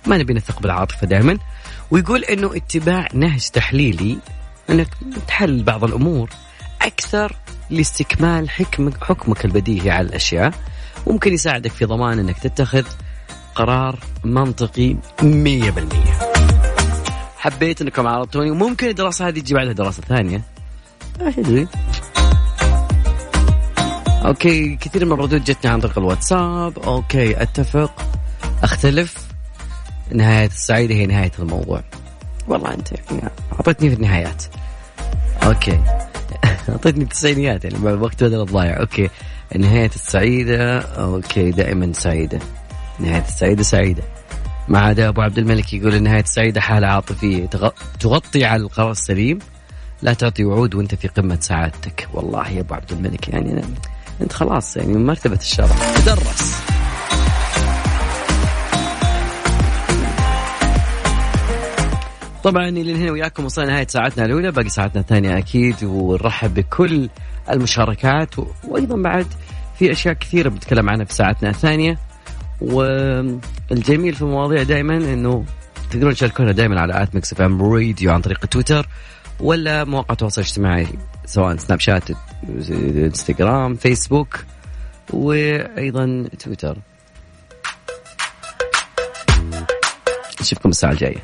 ما 0.07 0.19
نبي 0.19 0.35
نثق 0.35 0.61
بالعاطفة 0.61 1.07
دائما 1.07 1.39
ويقول 1.91 2.25
إنه 2.25 2.57
اتباع 2.57 3.09
نهج 3.15 3.49
تحليلي 3.49 4.19
إنك 4.71 4.89
تحلل 5.29 5.63
بعض 5.63 5.85
الأمور 5.85 6.31
أكثر 6.83 7.37
لاستكمال 7.71 8.51
حكمك 8.51 9.05
حكمك 9.05 9.45
البديهي 9.45 9.91
على 9.91 10.09
الأشياء. 10.09 10.53
ممكن 11.07 11.33
يساعدك 11.33 11.71
في 11.71 11.85
ضمان 11.85 12.19
إنك 12.19 12.39
تتخذ 12.39 12.85
قرار 13.55 13.99
منطقي 14.25 14.97
100% 15.23 16.36
حبيت 17.39 17.83
انكم 17.83 18.07
عرضتوني 18.07 18.51
وممكن 18.51 18.89
الدراسة 18.89 19.29
هذه 19.29 19.41
تجي 19.41 19.55
بعدها 19.55 19.73
دراسة 19.73 20.03
ثانية. 20.03 20.43
ما 21.21 21.29
ادري 21.29 21.69
okay 24.27 24.77
كثير 24.77 25.05
من 25.05 25.13
الردود 25.13 25.45
جتني 25.45 25.71
عن 25.71 25.81
طريق 25.81 25.99
الواتساب. 25.99 26.79
okay 26.79 27.43
أتفق. 27.43 27.93
أختلف. 28.63 29.27
نهاية 30.13 30.47
السعيدة 30.47 30.95
هي 30.95 31.07
نهاية 31.07 31.33
الموضوع. 31.39 31.83
والله 32.49 32.75
أنت 32.75 32.93
يعني 32.93 33.31
أعطيتني 33.53 33.91
في 33.91 33.97
النهايات. 33.97 34.43
okay. 35.43 35.81
أعطيتني 36.69 37.05
التسعينيات 37.05 37.65
يعني 37.65 37.79
وقت 37.93 38.25
بدل 38.25 38.41
الضايع. 38.41 38.81
okay. 38.81 39.09
نهاية 39.57 39.91
السعيدة. 39.95 40.81
أوكي 40.81 41.51
دائما 41.51 41.93
سعيدة. 41.93 42.39
نهاية 42.99 43.25
السعيدة 43.25 43.63
سعيدة. 43.63 44.03
ما 44.69 44.79
عدا 44.79 45.09
أبو 45.09 45.21
عبد 45.21 45.39
الملك 45.39 45.73
يقول 45.73 46.03
نهاية 46.03 46.23
السعيدة 46.23 46.61
حالة 46.61 46.87
عاطفية 46.87 47.47
تغطي 48.01 48.45
على 48.45 48.63
القرار 48.63 48.91
السليم. 48.91 49.39
لا 50.03 50.13
تعطي 50.13 50.45
وعود 50.45 50.75
وأنت 50.75 50.95
في 50.95 51.09
قمة 51.09 51.39
سعادتك. 51.41 52.09
والله 52.15 52.49
يا 52.49 52.61
أبو 52.61 52.75
عبد 52.75 52.93
الملك 52.93 53.29
يعني 53.29 53.63
أنت 54.21 54.33
خلاص 54.33 54.77
يعني 54.77 54.93
من 54.93 55.07
مرتبة 55.07 55.37
الشرع 55.37 55.77
تدرس. 55.97 56.63
طبعا 62.45 62.69
إلى 62.69 62.95
هنا 62.95 63.11
وياكم 63.11 63.45
وصلنا 63.45 63.73
نهاية 63.73 63.87
ساعتنا 63.87 64.25
الأولى 64.25 64.51
باقي 64.51 64.69
ساعتنا 64.69 65.01
الثانية 65.01 65.39
أكيد. 65.39 65.85
ونرحب 65.85 66.55
بكل 66.55 67.09
المشاركات 67.51 68.35
وأيضا 68.69 68.97
بعد 68.97 69.27
في 69.79 69.93
أشياء 69.93 70.15
كثيرة 70.15 70.49
بنتكلم 70.49 70.91
عنها 70.91 71.05
في 71.05 71.15
ساعتنا 71.15 71.51
الثانية. 71.51 71.99
والجميل 72.61 74.15
في 74.15 74.23
المواضيع 74.23 74.63
دائما 74.63 74.97
إنه 74.97 75.45
تقدرون 75.91 76.15
تشاركونا 76.15 76.53
دائما 76.53 76.81
على 76.81 77.03
at 77.03 77.15
Mix 77.15 77.33
FM 77.33 77.63
Radio 77.63 78.13
عن 78.13 78.21
طريق 78.21 78.47
تويتر 78.47 78.89
ولا 79.41 79.85
مواقع 79.85 80.13
التواصل 80.13 80.41
الاجتماعي 80.41 80.87
سواء 81.27 81.57
سناب 81.57 81.81
شات 81.81 82.03
إنستغرام 82.71 83.75
فيسبوك 83.75 84.45
وأيضا 85.13 86.29
تويتر. 86.39 86.77
نشوفكم 90.41 90.69
الساعة 90.69 90.93
الجاية. 90.93 91.23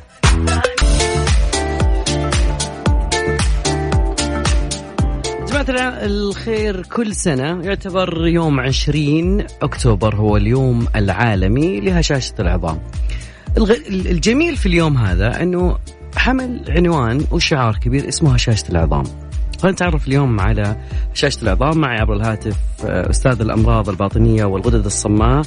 الخير 5.69 6.81
كل 6.81 7.15
سنة 7.15 7.65
يعتبر 7.65 8.27
يوم 8.27 8.59
20 8.59 9.45
أكتوبر 9.61 10.15
هو 10.15 10.37
اليوم 10.37 10.87
العالمي 10.95 11.79
لهشاشة 11.79 12.33
العظام. 12.39 12.79
الجميل 13.89 14.57
في 14.57 14.65
اليوم 14.65 14.97
هذا 14.97 15.41
أنه 15.41 15.77
حمل 16.17 16.65
عنوان 16.69 17.25
وشعار 17.31 17.75
كبير 17.75 18.07
اسمه 18.07 18.33
هشاشة 18.33 18.63
العظام. 18.69 19.03
خلينا 19.61 19.71
نتعرف 19.75 20.07
اليوم 20.07 20.39
على 20.39 20.75
هشاشة 21.13 21.41
العظام 21.43 21.77
معي 21.77 21.99
عبر 21.99 22.13
الهاتف 22.13 22.57
آه، 22.85 23.09
أستاذ 23.09 23.41
الأمراض 23.41 23.89
الباطنية 23.89 24.45
والغدد 24.45 24.85
الصماء 24.85 25.41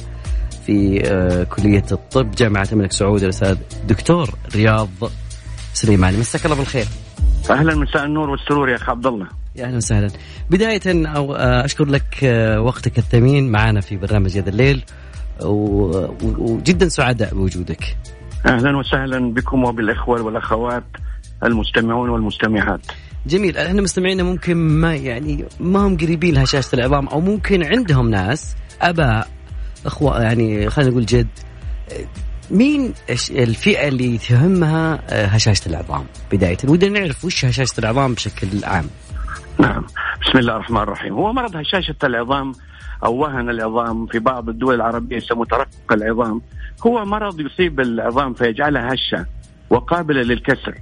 في 0.65 1.01
آه، 1.05 1.43
كلية 1.43 1.85
الطب 1.91 2.31
جامعة 2.31 2.67
الملك 2.71 2.91
سعود 2.91 3.23
الأستاذ 3.23 3.57
دكتور 3.87 4.29
رياض 4.55 4.89
سليماني. 5.73 6.17
مساك 6.17 6.45
الله 6.45 6.57
بالخير. 6.57 6.85
أهلا 7.49 7.75
مساء 7.75 8.05
النور 8.05 8.29
والسرور 8.29 8.69
يا 8.69 8.75
اخ 8.75 8.89
عبد 8.89 9.07
الله. 9.07 9.27
يا 9.57 9.65
أهلا 9.65 9.77
وسهلا. 9.77 10.07
بداية 10.49 10.81
أو 10.87 11.35
آه، 11.35 11.65
أشكر 11.65 11.85
لك 11.85 12.23
آه، 12.23 12.61
وقتك 12.61 12.97
الثمين 12.97 13.51
معنا 13.51 13.81
في 13.81 13.97
برنامج 13.97 14.37
هذا 14.37 14.49
الليل 14.49 14.83
وجدا 15.41 16.89
سعداء 16.89 17.33
بوجودك. 17.33 17.97
أهلا 18.45 18.77
وسهلا 18.77 19.33
بكم 19.33 19.63
وبالإخوة 19.63 20.21
والأخوات 20.21 20.83
المستمعون 21.43 22.09
والمستمعات. 22.09 22.81
جميل. 23.27 23.57
إحنا 23.57 23.81
مستمعينا 23.81 24.23
ممكن 24.23 24.57
ما 24.57 24.95
يعني 24.95 25.45
ما 25.59 25.87
هم 25.87 25.97
قريبين 25.97 26.35
لهشاشة 26.35 26.75
العظام 26.75 27.07
أو 27.07 27.21
ممكن 27.21 27.63
عندهم 27.63 28.09
ناس 28.09 28.55
آباء 28.81 29.27
إخوة 29.85 30.23
يعني 30.23 30.69
خلينا 30.69 30.91
نقول 30.91 31.05
جد. 31.05 31.27
مين 32.51 32.93
الفئة 33.31 33.87
اللي 33.87 34.17
تهمها 34.17 35.01
آه، 35.09 35.25
هشاشة 35.25 35.69
العظام؟ 35.69 36.05
بداية. 36.31 36.57
ودنا 36.63 36.99
نعرف 36.99 37.25
وش 37.25 37.45
هشاشة 37.45 37.79
العظام 37.79 38.13
بشكل 38.13 38.47
عام. 38.63 38.85
نعم. 39.59 39.85
بسم 40.21 40.37
الله 40.39 40.53
الرحمن 40.53 40.81
الرحيم. 40.81 41.13
هو 41.13 41.33
مرض 41.33 41.55
هشاشة 41.55 41.95
العظام 42.03 42.51
أو 43.05 43.15
وهن 43.15 43.49
العظام 43.49 44.05
في 44.05 44.19
بعض 44.19 44.49
الدول 44.49 44.75
العربية 44.75 45.17
يسموه 45.17 45.45
ترقق 45.45 45.93
العظام. 45.93 46.41
هو 46.87 47.05
مرض 47.05 47.39
يصيب 47.39 47.79
العظام 47.79 48.33
فيجعلها 48.33 48.93
هشة 48.93 49.25
وقابلة 49.69 50.21
للكسر. 50.21 50.75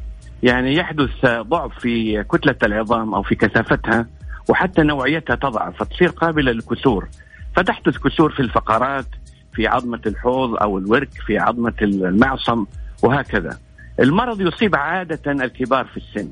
يعني 0.44 0.76
يحدث 0.76 1.26
ضعف 1.26 1.80
في 1.80 2.24
كتلة 2.24 2.56
العظام 2.64 3.14
أو 3.14 3.24
في 3.24 3.36
كثافتها 3.36 4.08
وحتى 4.50 4.84
نوعيتها 4.84 5.36
تضعف 5.36 5.84
فتصير 5.84 6.10
قابلة 6.10 6.52
للكسور. 6.52 7.08
فتحدث 7.56 7.98
كسور 7.98 8.32
في 8.32 8.40
الفقرات 8.40 9.08
في 9.54 9.68
عظمة 9.68 10.02
الحوض 10.06 10.56
أو 10.56 10.78
الورك 10.78 11.10
في 11.26 11.38
عظمة 11.38 11.74
المعصم 11.82 12.66
وهكذا. 13.04 13.58
المرض 14.00 14.42
يصيب 14.42 14.76
عادة 14.76 15.32
الكبار 15.32 15.86
في 15.86 15.98
السن. 15.98 16.30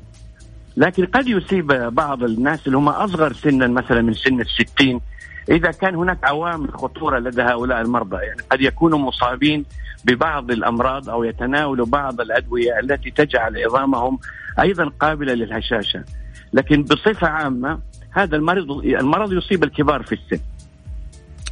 لكن 0.76 1.06
قد 1.06 1.26
يصيب 1.26 1.66
بعض 1.72 2.22
الناس 2.22 2.66
اللي 2.66 2.78
هم 2.78 2.88
أصغر 2.88 3.32
سنا 3.32 3.66
مثلا 3.66 4.02
من 4.02 4.12
سن 4.12 4.40
الستين 4.40 5.00
إذا 5.48 5.70
كان 5.70 5.94
هناك 5.94 6.18
عوامل 6.24 6.72
خطورة 6.74 7.18
لدى 7.18 7.42
هؤلاء 7.42 7.80
المرضى. 7.80 8.16
يعني 8.16 8.42
قد 8.50 8.60
يكونوا 8.60 8.98
مصابين 8.98 9.64
ببعض 10.04 10.50
الأمراض 10.50 11.10
أو 11.10 11.24
يتناولوا 11.24 11.86
بعض 11.86 12.20
الأدوية 12.20 12.78
التي 12.78 13.10
تجعل 13.10 13.64
عظامهم 13.64 14.18
أيضا 14.60 14.90
قابلة 15.00 15.34
للهشاشة. 15.34 16.04
لكن 16.52 16.82
بصفة 16.82 17.26
عامة 17.28 17.78
هذا 18.10 18.36
المرض 18.36 18.70
المرض 18.70 19.32
يصيب 19.32 19.64
الكبار 19.64 20.02
في 20.02 20.12
السن. 20.12 20.40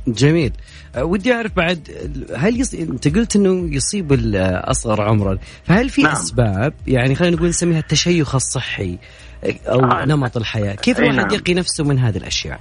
جميل 0.06 0.52
أه، 0.96 1.04
ودي 1.04 1.32
أعرف 1.32 1.56
بعد 1.56 1.88
هل 2.36 2.60
يص... 2.60 2.74
أنت 2.74 3.16
قلت 3.16 3.36
إنه 3.36 3.74
يصيب 3.74 4.12
الأصغر 4.12 5.02
عمرا 5.02 5.38
فهل 5.64 5.90
في 5.90 6.02
نعم. 6.02 6.12
أسباب 6.12 6.74
يعني 6.86 7.14
خلينا 7.14 7.36
نقول 7.36 7.48
نسميها 7.48 7.78
التشيخ 7.78 8.34
الصحي 8.34 8.98
أو 9.44 9.84
آه. 9.84 10.04
نمط 10.04 10.36
الحياة 10.36 10.74
كيف 10.74 10.98
الواحد 10.98 11.16
نعم. 11.16 11.30
يقي 11.30 11.54
نفسه 11.54 11.84
من 11.84 11.98
هذه 11.98 12.16
الأشياء 12.16 12.60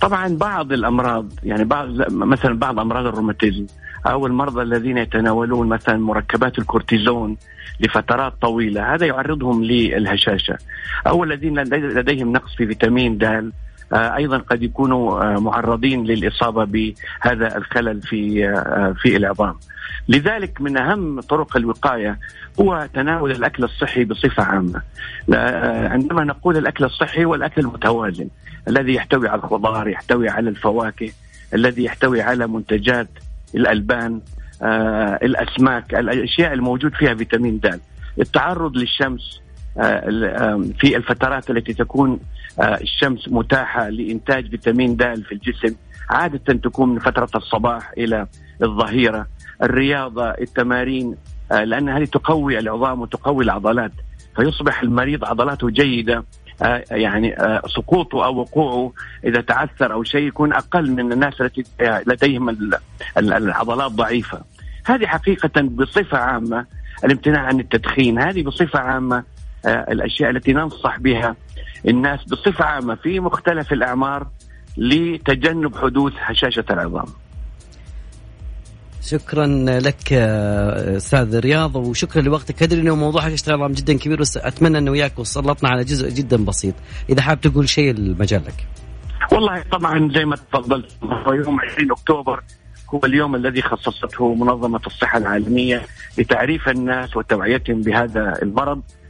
طبعا 0.00 0.36
بعض 0.36 0.72
الأمراض 0.72 1.26
يعني 1.42 1.64
بعض 1.64 1.88
مثلا 2.12 2.58
بعض 2.58 2.80
أمراض 2.80 3.06
الروماتيزم 3.06 3.66
أو 4.06 4.26
المرضى 4.26 4.62
الذين 4.62 4.98
يتناولون 4.98 5.68
مثلا 5.68 5.96
مركبات 5.96 6.58
الكورتيزون 6.58 7.36
لفترات 7.80 8.32
طويلة 8.42 8.94
هذا 8.94 9.06
يعرضهم 9.06 9.64
للهشاشة 9.64 10.58
أو 11.06 11.24
الذين 11.24 11.58
لديهم 11.58 12.32
نقص 12.32 12.54
في 12.56 12.66
فيتامين 12.66 13.18
د 13.18 13.52
أيضا 13.92 14.38
قد 14.38 14.62
يكونوا 14.62 15.22
آه، 15.22 15.38
معرضين 15.38 16.04
للإصابة 16.04 16.64
بهذا 16.64 17.56
الخلل 17.56 18.02
في 18.02 18.48
آه، 18.48 18.94
في 19.02 19.16
العظام. 19.16 19.54
لذلك 20.08 20.60
من 20.60 20.76
أهم 20.76 21.20
طرق 21.20 21.56
الوقاية 21.56 22.18
هو 22.60 22.88
تناول 22.94 23.30
الأكل 23.30 23.64
الصحي 23.64 24.04
بصفة 24.04 24.42
عامة. 24.42 24.82
عندما 25.90 26.24
نقول 26.24 26.56
الأكل 26.56 26.84
الصحي 26.84 27.24
هو 27.24 27.34
الأكل 27.34 27.60
المتوازن 27.60 28.28
الذي 28.68 28.94
يحتوي 28.94 29.28
على 29.28 29.42
الخضار، 29.44 29.88
يحتوي 29.88 30.28
على 30.28 30.50
الفواكه، 30.50 31.10
الذي 31.54 31.84
يحتوي 31.84 32.22
على 32.22 32.46
منتجات 32.46 33.08
الألبان، 33.54 34.20
الأسماك، 35.22 35.94
الأشياء 35.94 36.52
الموجود 36.52 36.94
فيها 36.94 37.14
فيتامين 37.14 37.58
د. 37.58 37.80
التعرض 38.20 38.76
للشمس 38.76 39.40
في 40.78 40.96
الفترات 40.96 41.50
التي 41.50 41.72
تكون 41.72 42.10
آه، 42.10 42.18
الشمس 42.60 43.28
متاحة 43.28 43.88
لإنتاج 43.88 44.50
فيتامين 44.50 44.96
د 44.96 45.02
في 45.02 45.32
الجسم 45.32 45.74
عادة 46.10 46.54
تكون 46.54 46.88
من 46.88 46.98
فترة 46.98 47.28
الصباح 47.34 47.92
إلى 47.98 48.26
الظهيرة. 48.62 49.26
الرياضة 49.62 50.30
التمارين 50.30 51.16
آه، 51.52 51.64
لأن 51.64 51.88
هذه 51.88 52.04
تقوي 52.04 52.58
العظام 52.58 53.00
وتقوي 53.00 53.44
العضلات. 53.44 53.92
فيصبح 54.36 54.82
المريض 54.82 55.24
عضلاته 55.24 55.70
جيدة 55.70 56.24
آه، 56.62 56.84
يعني 56.90 57.36
سقوطه 57.76 58.24
أو 58.24 58.36
وقوعه 58.36 58.92
إذا 59.24 59.40
تعثر 59.40 59.92
أو 59.92 60.04
شيء 60.04 60.26
يكون 60.26 60.52
أقل 60.52 60.90
من 60.90 61.12
الناس 61.12 61.40
التي 61.40 61.64
لديهم 62.06 62.56
العضلات 63.18 63.90
ضعيفة. 63.92 64.42
هذه 64.86 65.06
حقيقة 65.06 65.62
بصفة 65.62 66.18
عامة 66.18 66.66
الامتناع 67.04 67.40
عن 67.40 67.60
التدخين، 67.60 68.18
هذه 68.18 68.42
بصفة 68.42 68.78
عامة 68.78 69.24
الأشياء 69.66 70.30
التي 70.30 70.52
ننصح 70.52 70.98
بها 70.98 71.36
الناس 71.88 72.24
بصفة 72.24 72.64
عامة 72.64 72.94
في 72.94 73.20
مختلف 73.20 73.72
الأعمار 73.72 74.26
لتجنب 74.76 75.76
حدوث 75.76 76.12
هشاشة 76.18 76.64
العظام. 76.70 77.06
شكرا 79.02 79.46
لك 79.80 80.12
أستاذ 80.12 81.38
رياض 81.38 81.76
وشكرا 81.76 82.22
لوقتك. 82.22 82.62
أدري 82.62 82.80
إنه 82.80 82.94
موضوع 82.94 83.22
هشاشة 83.22 83.48
العظام 83.48 83.72
جدا 83.72 83.98
كبير 83.98 84.20
بس 84.20 84.36
أتمنى 84.36 84.78
إنه 84.78 84.90
وياك 84.90 85.18
وسلطنا 85.18 85.68
على 85.70 85.84
جزء 85.84 86.10
جدا 86.10 86.44
بسيط. 86.44 86.74
إذا 87.10 87.22
حاب 87.22 87.40
تقول 87.40 87.68
شيء 87.68 87.90
المجال 87.90 88.42
لك. 88.44 88.66
والله 89.32 89.62
طبعا 89.72 90.10
زي 90.14 90.24
ما 90.24 90.36
تفضلت 90.36 90.86
هو 91.02 91.32
يوم 91.32 91.60
20 91.60 91.90
أكتوبر 91.90 92.42
هو 92.94 93.00
اليوم 93.04 93.34
الذي 93.34 93.62
خصصته 93.62 94.34
منظمة 94.34 94.80
الصحة 94.86 95.18
العالمية 95.18 95.82
لتعريف 96.18 96.68
الناس 96.68 97.16
وتوعيتهم 97.16 97.82
بهذا 97.82 98.38
المرض. 98.42 98.78
آه، 98.78 99.03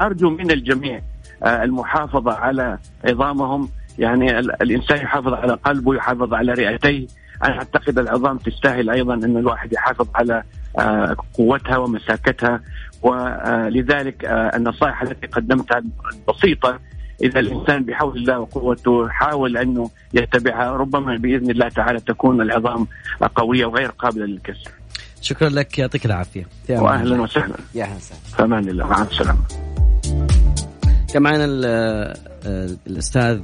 أرجو 0.00 0.30
من 0.30 0.50
الجميع 0.50 1.00
آه، 1.42 1.64
المحافظة 1.64 2.32
على 2.32 2.78
عظامهم. 3.04 3.68
يعني 3.98 4.38
الإنسان 4.38 4.98
يحافظ 4.98 5.34
على 5.34 5.52
قلبه 5.52 5.94
يحافظ 5.94 6.34
على 6.34 6.52
رئتيه. 6.52 7.06
أنا 7.44 7.58
أعتقد 7.58 7.98
العظام 7.98 8.38
تستاهل 8.38 8.90
أيضا 8.90 9.14
إن 9.14 9.36
الواحد 9.36 9.72
يحافظ 9.72 10.06
على 10.14 10.42
آه، 10.78 11.16
قوتها 11.34 11.76
ومساكتها. 11.76 12.60
ولذلك 13.02 14.24
آه، 14.24 14.56
النصائح 14.56 15.02
التي 15.02 15.26
قدمتها 15.26 15.82
البسيطة 16.14 16.78
إذا 17.22 17.40
الإنسان 17.40 17.84
بحول 17.84 18.16
الله 18.16 18.38
وقوته 18.38 19.08
حاول 19.08 19.56
أنه 19.56 19.90
يتبعها 20.14 20.72
ربما 20.72 21.16
بإذن 21.16 21.50
الله 21.50 21.68
تعالى 21.68 22.00
تكون 22.00 22.40
العظام 22.40 22.86
قوية 23.34 23.66
وغير 23.66 23.88
قابلة 23.88 24.26
للكسر. 24.26 24.70
شكرا 25.22 25.48
لك 25.48 25.78
يعطيك 25.78 26.06
العافية. 26.06 26.46
واهلا 26.70 27.22
وسهلا. 27.22 27.54
يا 27.74 27.84
أهلا 27.84 27.96
وسهلا. 27.96 28.20
فامان 28.38 28.68
الله 28.68 28.86
مع 28.86 29.02
السلامة. 29.02 29.44
كان 31.12 31.22
معنا 31.22 31.44
الأستاذ 32.86 33.40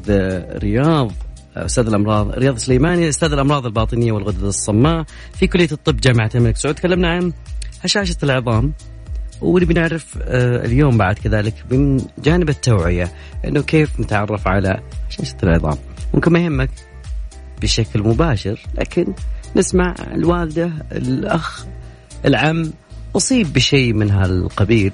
رياض 0.59 1.13
أستاذ 1.57 1.87
الأمراض 1.87 2.31
رياض 2.31 2.57
سليماني 2.57 3.09
أستاذ 3.09 3.33
الأمراض 3.33 3.67
الباطنية 3.67 4.13
والغدد 4.13 4.43
الصماء 4.43 5.05
في 5.35 5.47
كلية 5.47 5.69
الطب 5.73 5.97
جامعة 5.97 6.31
الملك 6.35 6.57
سعود 6.57 6.75
تكلمنا 6.75 7.09
عن 7.09 7.33
هشاشة 7.85 8.17
العظام 8.23 8.73
ونبي 9.41 9.75
نعرف 9.75 10.19
آه، 10.23 10.65
اليوم 10.65 10.99
بعد 10.99 11.19
كذلك 11.19 11.55
من 11.71 12.01
جانب 12.19 12.49
التوعية 12.49 13.13
إنه 13.45 13.63
كيف 13.63 14.01
نتعرف 14.01 14.49
على 14.49 14.81
هشاشة 15.09 15.37
العظام 15.43 15.79
ممكن 16.15 16.33
ما 16.33 16.39
يهمك 16.39 16.71
بشكل 17.63 18.03
مباشر 18.03 18.61
لكن 18.75 19.15
نسمع 19.57 19.95
الوالدة 20.15 20.71
الأخ 20.93 21.67
العم 22.25 22.73
أصيب 23.17 23.53
بشيء 23.53 23.93
من 23.93 24.11
هالقبيل 24.11 24.93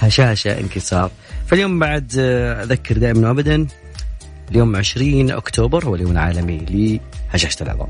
هشاشة 0.00 0.60
انكسار 0.60 1.10
فاليوم 1.46 1.78
بعد 1.78 2.12
آه، 2.18 2.62
أذكر 2.62 2.98
دائما 2.98 3.28
وابدا 3.28 3.66
اليوم 4.50 4.76
20 4.76 5.30
أكتوبر 5.30 5.84
هو 5.84 5.94
اليوم 5.94 6.12
العالمي 6.12 7.00
لهشاشة 7.32 7.62
العظام. 7.62 7.88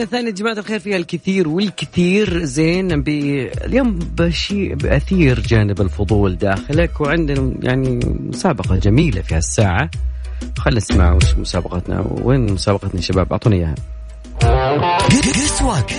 ساعتنا 0.00 0.18
الثانية 0.18 0.30
جماعة 0.30 0.58
الخير 0.58 0.78
فيها 0.78 0.96
الكثير 0.96 1.48
والكثير 1.48 2.44
زين 2.44 3.02
بي 3.02 3.52
اليوم 3.52 3.98
بشيء 3.98 4.74
بأثير 4.74 5.40
جانب 5.40 5.80
الفضول 5.80 6.36
داخلك 6.38 7.00
وعندنا 7.00 7.54
يعني 7.62 8.00
مسابقة 8.20 8.76
جميلة 8.76 9.22
في 9.22 9.34
هالساعة. 9.34 9.90
خلينا 10.58 10.76
نسمع 10.78 11.12
وش 11.12 11.34
مسابقتنا 11.34 12.04
وين 12.22 12.52
مسابقتنا 12.52 13.00
شباب؟ 13.00 13.32
أعطوني 13.32 13.56
إياها. 13.56 13.74
guess 15.10 15.62
what 15.62 15.92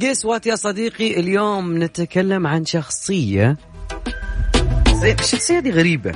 guess 0.00 0.24
what 0.24 0.46
يا 0.46 0.56
صديقي؟ 0.56 1.20
اليوم 1.20 1.82
نتكلم 1.82 2.46
عن 2.46 2.64
شخصية 2.64 3.56
الشخصية 5.20 5.60
دي 5.60 5.70
غريبة. 5.70 6.12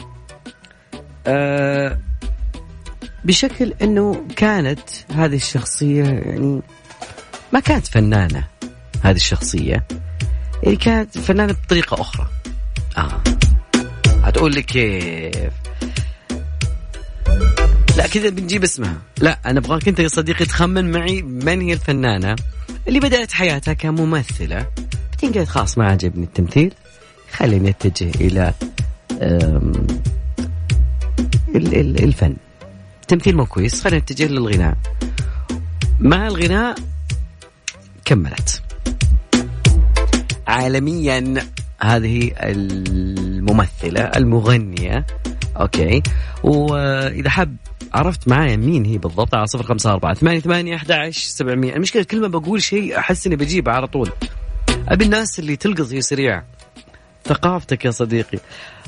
أه 1.27 1.99
بشكل 3.25 3.75
إنه 3.83 4.27
كانت 4.37 4.81
هذه 5.15 5.37
الشخصية 5.37 6.05
يعني 6.05 6.63
ما 7.53 7.61
كانت 7.61 7.87
فنانة 7.87 8.45
هذه 9.03 9.17
الشخصية. 9.17 9.87
يعني 10.63 10.77
كانت 10.77 11.19
فنانة 11.19 11.53
بطريقة 11.53 12.01
أخرى. 12.01 12.29
آه. 12.97 13.23
هتقول 14.23 14.55
لي 14.55 14.63
كيف؟ 14.63 15.53
لا 17.97 18.07
كذا 18.07 18.29
بنجيب 18.29 18.63
اسمها. 18.63 18.97
لا 19.19 19.39
أنا 19.47 19.59
أبغاك 19.59 19.89
أنت 19.89 19.99
يا 19.99 20.09
صديقي 20.09 20.45
تخمن 20.45 20.91
معي 20.91 21.23
من 21.23 21.61
هي 21.61 21.73
الفنانة 21.73 22.37
اللي 22.89 23.01
بدأت 23.01 23.33
حياتها 23.33 23.75
كممثلة. 23.75 24.67
بعدين 25.11 25.33
قالت 25.33 25.49
خلاص 25.49 25.79
ما 25.79 25.87
عجبني 25.87 26.25
التمثيل. 26.25 26.75
خليني 27.33 27.69
أتجه 27.71 28.11
إلى 28.21 28.53
الفن. 32.05 32.37
التمثيل 33.03 33.37
مو 33.37 33.47
كويس 33.47 33.85
خلينا 33.85 33.99
نتجه 33.99 34.27
للغناء 34.27 34.77
مع 36.01 36.27
الغناء 36.27 36.75
كملت. 38.05 38.63
عالميا 40.47 41.35
هذه 41.81 42.31
الممثلة 42.41 44.01
المغنية. 44.01 45.07
أوكي. 45.61 46.03
وإذا 46.43 47.31
حاب 47.31 47.57
عرفت 47.95 48.29
معايا 48.29 48.57
مين 48.57 48.85
هي 48.85 48.99
بالضبط 48.99 49.35
على 49.35 49.47
صفر 49.47 49.63
خمسة 49.63 49.93
أربعة 49.93 50.15
ثمانية 50.15 50.41
ثمانية 50.41 50.77
أحد 50.77 50.93
عشر 50.93 51.29
سبعمية. 51.29 51.75
المشكلة 51.77 52.03
كل 52.03 52.21
ما 52.21 52.29
بقول 52.29 52.63
شيء 52.63 52.99
أحس 52.99 53.27
إني 53.27 53.37
بجيبه 53.37 53.73
على 53.73 53.87
طول. 53.87 54.11
أبي 54.89 55.05
الناس 55.05 55.39
اللي 55.39 55.57
تلقط 55.57 55.93
هي 55.93 56.01
سريع 56.01 56.43
ثقافتك 57.25 57.85
يا 57.85 57.91
صديقي. 57.91 58.39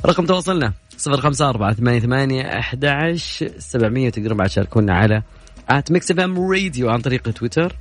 رقم 0.06 0.26
تواصلنا 0.26 0.72
صفر 0.96 1.20
خمسة 1.20 1.48
أربعة 1.48 1.74
ثمانية 1.74 2.00
ثمانية 2.00 2.58
أحد 2.58 2.84
عشر 2.84 3.50
سبعمية 3.58 4.10
تقدرون 4.10 4.36
بعد 4.36 4.48
تشاركونا 4.48 4.94
على 4.94 5.22
at 5.68 5.92
Mix 5.92 6.10
FM 6.10 6.50
Radio 6.50 6.90
عن 6.90 7.00
طريق 7.00 7.30
تويتر. 7.30 7.76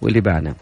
واللي 0.00 0.20
بعنا 0.20 0.54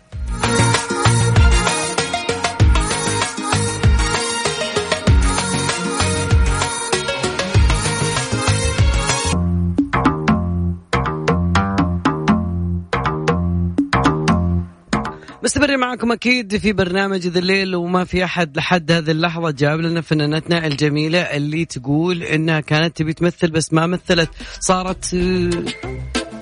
مستمرين 15.45 15.79
معكم 15.79 16.13
أكيد 16.13 16.57
في 16.57 16.73
برنامج 16.73 17.18
يا 17.18 17.27
ذا 17.27 17.39
الليل 17.39 17.75
وما 17.77 18.05
في 18.05 18.25
أحد 18.25 18.57
لحد 18.57 18.93
هذه 18.93 19.11
اللحظة 19.11 19.51
جاب 19.51 19.81
لنا 19.81 20.01
فنانتنا 20.01 20.67
الجميلة 20.67 21.19
اللي 21.19 21.65
تقول 21.65 22.23
إنها 22.23 22.61
كانت 22.61 22.97
تبي 22.97 23.13
تمثل 23.13 23.51
بس 23.51 23.73
ما 23.73 23.87
مثلت 23.87 24.31
صارت 24.61 25.15
آه، 25.15 25.51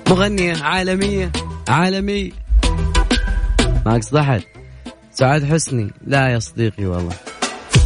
مغنية 0.09 0.63
عالمية 0.63 1.31
عالمي. 1.67 2.42
ما 3.85 3.95
اقصد 3.95 4.15
احد 4.15 4.41
سعاد 5.11 5.45
حسني. 5.45 5.91
لا 6.07 6.27
يا 6.27 6.39
صديقي 6.39 6.85
والله. 6.85 7.13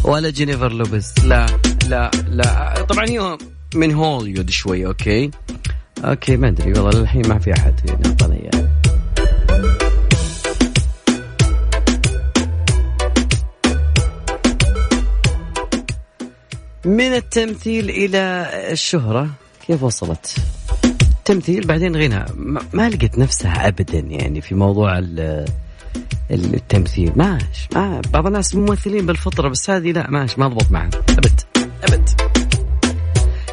ولا 0.04 0.30
جينيفر 0.30 0.72
لوبيز. 0.72 1.14
لا 1.24 1.46
لا 1.88 2.12
لا. 2.28 2.82
طبعا 2.90 3.06
هي 3.10 3.38
من 3.76 3.94
هوليوود 3.94 4.50
شوي 4.50 4.86
okay؟ 4.86 5.32
okay 6.06 6.38
ما 6.38 6.48
أدري. 6.48 6.72
والله 6.72 7.00
للحين 7.02 7.28
ما 7.28 7.40
في 7.40 7.54
أحد 7.54 7.74
يعطينا 7.90 8.34
اياه 8.36 8.68
من 16.86 17.14
التمثيل 17.14 17.90
إلى 17.90 18.50
الشهرة 18.72 19.30
كيف 19.68 19.84
وصلت؟ 19.84 20.36
تمثيل 21.26 21.68
بعدين 21.68 21.96
غنى. 21.96 22.26
ما, 22.74 22.90
لقيت 22.90 23.18
نفسها 23.18 23.68
ابدا 23.68 24.00
يعني 24.00 24.42
في 24.42 24.56
موضوع 24.56 24.98
ال- 24.98 25.46
التمثيل. 26.32 27.12
ماش. 27.16 27.44
ما 27.76 28.02
بعض 28.14 28.28
الناس 28.28 28.56
ممثلين 28.56 29.06
بالفطرة 29.06 29.50
بس 29.50 29.70
هذه 29.70 29.92
لا 29.92 30.10
ماش 30.10 30.40
ما 30.40 30.48
ضبط 30.48 30.72
معها 30.72 30.90
أبد. 31.10 31.40
أبد. 31.58 32.10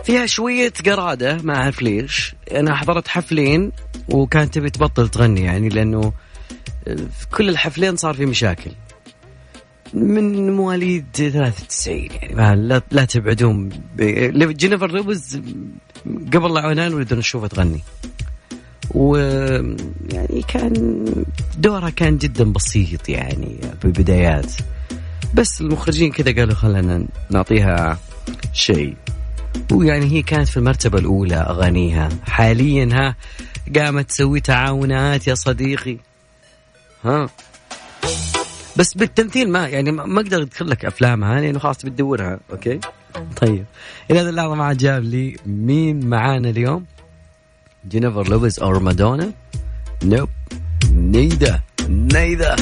فيها 0.05 0.27
شوية 0.27 0.73
قرادة 0.87 1.39
ما 1.43 1.57
أعرف 1.57 1.83
ليش 1.83 2.35
أنا 2.53 2.75
حضرت 2.75 3.09
حفلين 3.09 3.73
وكانت 4.09 4.55
تبي 4.55 4.71
تبطل 4.71 5.09
تغني 5.09 5.41
يعني 5.45 5.69
لأنه 5.69 6.13
في 6.87 7.27
كل 7.33 7.49
الحفلين 7.49 7.97
صار 7.97 8.15
في 8.15 8.27
مشاكل. 8.27 8.71
من 9.95 10.53
مواليد 10.53 11.05
93 11.15 11.97
يعني 12.11 12.35
ما 12.35 12.55
لا, 12.57 12.83
لا 12.91 13.05
تبعدون. 13.05 13.69
ب- 13.97 14.57
جينيفر 14.57 14.91
لوبز 14.91 15.41
قبل 16.33 16.55
لا 16.55 16.61
عنان 16.61 16.95
ولدنا 16.95 17.19
نشوفها 17.19 17.49
تغني. 17.49 17.81
و 18.95 19.17
يعني 20.13 20.43
كان 20.49 21.05
دورها 21.59 21.91
كان 21.91 22.19
جدا 22.19 22.45
بسيط 22.45 23.09
يعني 23.09 23.57
بالبدايات 23.83 24.53
بس 25.35 25.61
المخرجين 25.61 26.13
كذا 26.13 26.35
قالوا 26.35 26.55
خلينا 26.55 27.07
نعطيها 27.31 27.99
شيء. 28.53 28.97
ويعني 29.73 30.07
هي 30.07 30.23
كانت 30.23 30.49
في 30.49 30.57
المرتبة 30.57 30.99
الأولى 30.99 31.35
أغانيها. 31.35 32.09
حاليا 32.27 32.89
ها 32.93 33.17
قامت 33.77 34.09
تسوي 34.09 34.41
تعاونات 34.41 35.27
يا 35.27 35.35
صديقي. 35.35 35.97
ها؟ 37.05 37.29
بس 38.77 38.95
بالتمثيل 38.95 39.51
ما 39.51 39.69
يعني 39.69 39.93
ما 39.93 40.21
أقدر 40.21 40.43
أدخل 40.43 40.71
لك 40.71 40.85
أفلامها 40.85 41.41
لأنه 41.41 41.59
خلاص 41.59 41.79
تبي 41.79 41.91
تدورها 41.91 42.41
okay؟ 42.51 42.81
طيب. 43.37 43.65
إلى 44.11 44.21
هذه 44.21 44.29
اللحظه 44.29 44.55
ما 44.55 44.65
عاد 44.65 44.77
جاب 44.77 45.03
لي 45.03 45.37
مين 45.47 46.07
معانا 46.07 46.51
اليوم؟ 46.51 46.85
جينيفر 47.89 48.29
لوبيز 48.29 48.61
أو 48.61 48.81
مادونا 48.81 49.33
nope 50.05 50.29
nada 50.93 51.61
nada 51.89 52.57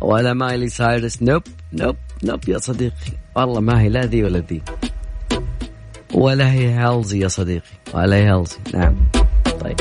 ولا 0.00 0.34
مايلي 0.34 0.68
سايرس. 0.68 1.22
nope 1.22 1.42
nope 1.72 1.96
nope 2.24 2.48
يا 2.48 2.58
صديقي. 2.58 3.12
والله 3.36 3.60
ما 3.60 3.80
هي 3.80 3.88
لا 3.88 4.06
ذي 4.06 4.24
ولا 4.24 4.38
ذي. 4.38 4.62
ولا 6.14 6.52
هي 6.52 6.68
هالزي 6.68 7.18
يا 7.18 7.28
صديقي. 7.28 7.70
ولا 7.94 8.16
هي 8.16 8.28
هالزي. 8.28 8.56
نعم. 8.74 8.96
طيب. 9.60 9.76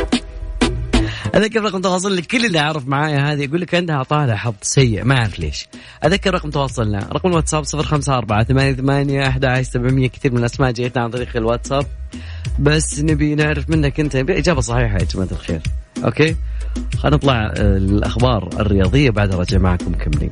أذكر 1.36 1.62
رقم 1.62 1.82
تواصل 1.82 2.16
لك 2.16 2.26
كل 2.26 2.46
اللي 2.46 2.60
اعرف 2.60 2.88
معايا 2.88 3.34
هذه 3.34 3.44
يقول 3.44 3.62
لك 3.62 3.76
عندها 3.76 4.04
طالع 4.04 4.36
حظ 4.36 4.54
سيء. 4.62 5.04
ما 5.04 5.16
أعرف 5.16 5.40
ليش. 5.40 5.68
أذكر 6.06 6.34
رقم 6.34 6.50
تواصلنا. 6.50 7.10
رقم 7.12 7.30
الواتساب 7.30 7.64
054 7.64 8.44
88 8.76 9.20
11700 9.20 10.10
كثير 10.10 10.32
من 10.32 10.38
الأسماء 10.38 10.72
جيتنا 10.72 11.04
عن 11.04 11.10
طريق 11.10 11.38
الواتساب. 11.38 11.86
بس 12.60 13.00
نبي 13.00 13.36
نعرف 13.36 13.70
منك 13.70 14.00
انت 14.00 14.16
إجابة 14.16 14.62
صحيحة 14.62 14.98
يا 14.98 15.04
جماعة 15.04 15.30
الخير. 15.32 15.62
أوكي؟ 16.06 16.36
خلينا 16.98 17.18
نطلع 17.18 17.46
آه، 17.46 17.78
الاخبار 17.78 18.50
الرياضية 18.60 19.10
بعد 19.10 19.36
رجع 19.36 19.58
معكم 19.58 19.92
مكملين. 19.92 20.32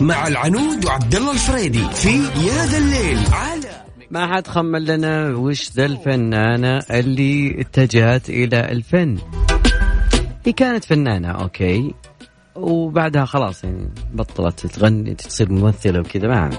مع 0.00 0.26
العنود 0.26 0.84
وعبد 0.84 1.14
الله 1.14 1.32
الفريدي 1.32 1.88
في 1.94 2.08
يا 2.18 2.66
ذا 2.66 2.78
الليل. 2.78 3.18
على 3.32 3.84
ما 4.10 4.34
حد 4.34 4.46
خمن 4.46 4.84
لنا 4.84 5.28
وش 5.36 5.70
ذا 5.72 5.84
الفنانة 5.86 6.78
اللي 6.78 7.60
اتجهت 7.60 8.30
إلى 8.30 8.72
الفن. 8.72 9.18
هي 10.46 10.52
كانت 10.52 10.84
فنانة 10.84 11.28
okay. 11.28 11.94
وبعدها 12.60 13.24
خلاص 13.24 13.64
يعني 13.64 13.88
بطلت 14.14 14.66
تغني 14.66 15.14
تصير 15.14 15.52
ممثلة 15.52 16.00
وكذا 16.00 16.28
ما. 16.28 16.50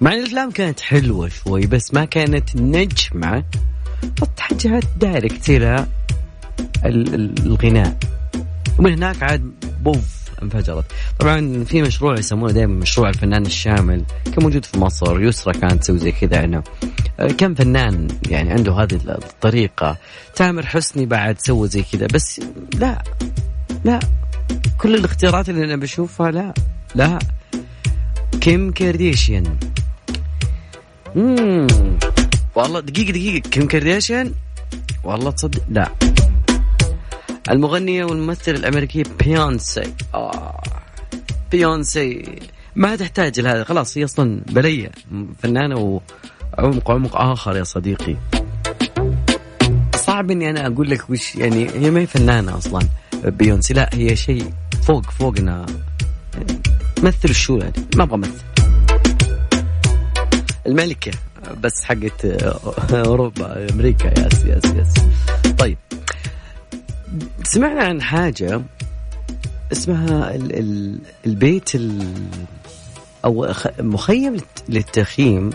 مع 0.00 0.12
إن 0.12 0.18
الأفلام 0.18 0.50
كانت 0.50 0.80
حلوة 0.80 1.28
شوي 1.28 1.66
بس 1.66 1.94
ما 1.94 2.04
كانت 2.04 2.56
نجمة. 2.56 3.44
فاتجهت 4.16 4.84
direct 5.00 5.50
إلى 5.50 5.86
ال- 6.84 7.14
ال- 7.14 7.46
الغناء. 7.46 7.96
ومن 8.78 8.92
هناك 8.92 9.22
عاد 9.22 9.52
poof 9.82 10.18
انفجرت. 10.42 10.84
طبعا 11.18 11.64
في 11.64 11.82
مشروع 11.82 12.18
يسمونه 12.18 12.52
دائما 12.52 12.74
مشروع 12.74 13.08
الفنان 13.08 13.46
الشامل 13.46 14.04
كان 14.24 14.42
موجود 14.44 14.64
في 14.64 14.78
مصر 14.78 15.20
يسرى 15.22 15.54
كانت 15.54 15.82
تسوي 15.82 15.98
زي 15.98 16.12
كذا 16.12 16.44
هنا. 16.44 16.62
آه، 17.20 17.26
كم 17.26 17.54
فنان 17.54 18.08
يعني 18.28 18.50
عنده 18.52 18.72
هذه 18.72 18.94
الطريقة. 19.08 19.96
تامر 20.34 20.66
حسني 20.66 21.06
بعد 21.06 21.38
سوى 21.40 21.68
زي 21.68 21.82
كذا 21.92 22.06
بس 22.14 22.40
لا. 22.78 23.02
لا. 23.84 24.00
كل 24.78 24.94
الاختيارات 24.94 25.48
اللي 25.48 25.64
أنا 25.64 25.76
بشوفها 25.76 26.30
لا. 26.30 26.54
لا. 26.94 27.18
كيم 28.40 28.72
كارديشيان. 28.72 29.56
مم. 31.16 31.66
والله 32.54 32.80
دقيقة 32.80 33.10
دقيقة. 33.10 33.48
كيم 33.48 33.66
كارديشيان؟ 33.66 34.32
والله 35.04 35.30
تصدق 35.30 35.62
لا. 35.68 35.90
المغنية 37.50 38.04
والممثلة 38.04 38.58
الأمريكية 38.58 39.02
بيونسي. 39.24 39.94
آه. 40.14 40.62
بيونسي. 41.50 42.38
ما 42.76 42.96
تحتاج 42.96 43.40
لهذا. 43.40 43.64
خلاص 43.64 43.98
هي 43.98 44.04
أصلا 44.04 44.40
بلية. 44.46 44.90
فنانة 45.42 46.00
وعمق 46.58 46.90
عمق 46.90 47.16
آخر 47.16 47.56
يا 47.56 47.64
صديقي. 47.64 48.16
صعب 50.18 50.30
إني 50.30 50.50
أنا 50.50 50.66
أقول 50.66 50.90
لك 50.90 51.10
وش 51.10 51.34
يعني 51.36 51.70
هي 51.70 51.90
ما 51.90 52.00
هي 52.00 52.06
فنانة 52.06 52.58
أصلا 52.58 52.88
بيونسي 53.24 53.74
لا 53.74 53.90
هي 53.92 54.16
شيء 54.16 54.52
فوق 54.82 55.10
فوقنا 55.10 55.66
مثل 57.02 57.34
شو 57.34 57.56
يعني 57.56 57.72
ما 57.96 58.02
أبغى 58.02 58.14
أمثل. 58.16 58.42
الملكة 60.66 61.10
بس 61.60 61.84
حقت 61.84 62.24
أوروبا 62.92 63.70
أمريكا 63.72 64.20
yes 64.26 64.44
yes 64.44 64.64
yes. 64.64 64.94
طيب. 65.58 65.78
سمعنا 67.44 67.82
عن 67.84 68.02
حاجة 68.02 68.62
اسمها 69.72 70.34
ال 70.34 70.58
ال 70.58 70.98
البيت 71.26 71.74
ال 71.74 72.14
أو 73.24 73.52
مخيم 73.80 74.36
للت- 74.36 74.62
للتخييم. 74.68 75.50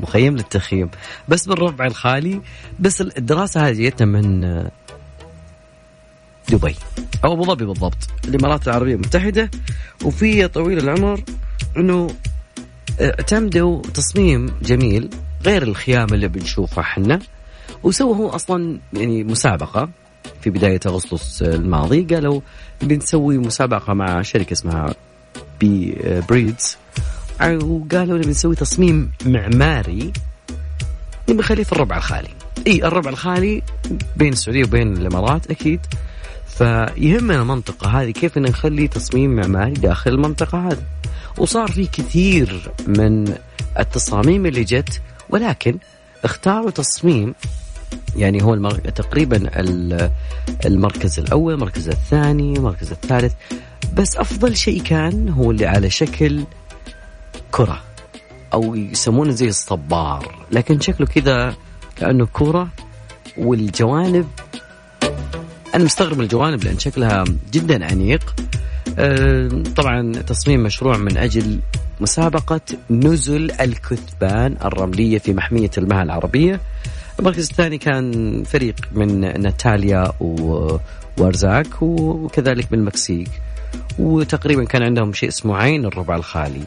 مخيم 0.00 0.36
للتخييم. 0.36 0.90
بس 1.28 1.48
بالربع 1.48 1.86
الخالي 1.86 2.40
بس 2.80 3.00
الدراسة 3.00 3.68
هذه 3.68 3.86
جتنا 3.86 4.06
من 4.06 4.44
آه، 4.44 4.70
دبي. 6.48 6.74
أو 7.24 7.32
أبو 7.32 7.44
ظبي 7.44 7.64
بالضبط 7.64 7.96
الإمارات 8.24 8.68
العربية 8.68 8.94
المتحدة. 8.94 9.50
وفي 10.04 10.48
طويل 10.48 10.78
العمر 10.78 11.20
إنه 11.76 12.10
آه، 13.00 13.10
اعتمدوا 13.10 13.82
تصميم 13.82 14.52
جميل 14.62 15.10
غير 15.44 15.62
الخيام 15.62 16.06
اللي 16.12 16.28
بنشوفها 16.28 16.80
إحنا. 16.80 17.20
وسووا 17.82 18.16
هو 18.16 18.28
أصلا 18.28 18.78
يعني 18.92 19.24
مسابقة 19.24 19.88
في 20.40 20.50
بداية 20.50 20.80
أغسطس 20.86 21.42
الماضي. 21.42 22.02
قالوا 22.02 22.40
بنسوي 22.82 23.38
مسابقة 23.38 23.94
مع 23.94 24.22
شركة 24.22 24.52
اسمها 24.52 24.94
بي 25.60 25.96
آه، 26.04 26.20
بريدز 26.20 26.76
وقالوا 27.42 28.18
نبي 28.18 28.26
نسوي 28.30 28.54
تصميم 28.56 29.10
معماري 29.26 30.12
نبي 31.28 31.38
نخليه 31.38 31.64
في 31.64 31.72
الربع 31.72 31.96
الخالي. 31.96 32.28
إي 32.66 32.84
الربع 32.84 33.10
الخالي 33.10 33.62
بين 34.16 34.32
السعودية 34.32 34.64
وبين 34.64 34.96
الإمارات 34.96 35.50
أكيد. 35.50 35.80
فيهمنا 36.46 37.42
المنطقة 37.42 37.88
هذه 38.02 38.10
كيف 38.10 38.38
نخلي 38.38 38.88
تصميم 38.88 39.36
معماري 39.36 39.72
داخل 39.72 40.10
المنطقة 40.10 40.68
هذه. 40.68 40.82
وصار 41.38 41.68
في 41.70 41.86
كثير 41.86 42.70
من 42.86 43.34
التصاميم 43.78 44.46
اللي 44.46 44.64
جت 44.64 45.00
ولكن 45.30 45.78
اختاروا 46.24 46.70
تصميم 46.70 47.34
يعني 48.16 48.42
هو 48.42 48.54
المر... 48.54 48.70
تقريبا 48.74 49.36
ال- 49.60 50.10
المركز 50.66 51.18
الأول 51.18 51.54
المركز 51.54 51.88
الثاني 51.88 52.52
المركز 52.56 52.90
الثالث. 52.90 53.32
بس 53.94 54.16
أفضل 54.16 54.56
شيء 54.56 54.82
كان 54.82 55.28
هو 55.28 55.50
اللي 55.50 55.66
على 55.66 55.90
شكل 55.90 56.44
كرة 57.50 57.82
أو 58.52 58.74
يسمونه 58.74 59.30
زي 59.30 59.48
الصبار 59.48 60.46
لكن 60.52 60.80
شكله 60.80 61.06
كذا 61.06 61.54
كأنه 61.96 62.26
كوره 62.26 62.68
والجوانب 63.38 64.26
أنا 65.74 65.84
مستغرب 65.84 66.20
الجوانب 66.20 66.64
لأن 66.64 66.78
شكلها 66.78 67.24
جدا 67.52 67.92
انيق 67.92 68.34
آه، 68.98 69.48
طبعا 69.76 70.12
تصميم 70.12 70.62
مشروع 70.62 70.96
من 70.96 71.16
أجل 71.16 71.60
مسابقة 72.00 72.60
نزل 72.90 73.50
الكثبان 73.60 74.56
الرملية 74.64 75.18
في 75.18 75.32
محمية 75.32 75.70
المها 75.78 76.02
العربية. 76.02 76.60
المركز 77.18 77.48
الثاني 77.50 77.78
كان 77.78 78.42
فريق 78.44 78.74
من 78.92 79.20
ناتاليا 79.42 80.12
وارزاك 81.18 81.82
وكذلك 81.82 82.72
من 82.72 82.78
المكسيك 82.78 83.28
وتقريبا 83.98 84.64
كان 84.64 84.82
عندهم 84.82 85.12
شيء 85.12 85.28
اسمه 85.28 85.56
عين 85.56 85.84
الربع 85.84 86.16
الخالي. 86.16 86.62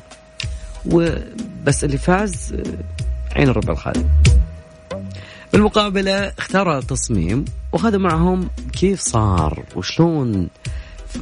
وبس 0.85 1.83
اللي 1.83 1.97
فاز 1.97 2.55
عين 3.35 3.49
الربع 3.49 3.73
الخالي 3.73 4.05
بالمقابلة 5.53 6.33
اختاروا 6.37 6.77
التصميم 6.77 7.45
وخذوا 7.71 7.99
معهم 7.99 8.49
كيف 8.73 8.99
صار 8.99 9.63
وشلون؟ 9.75 10.47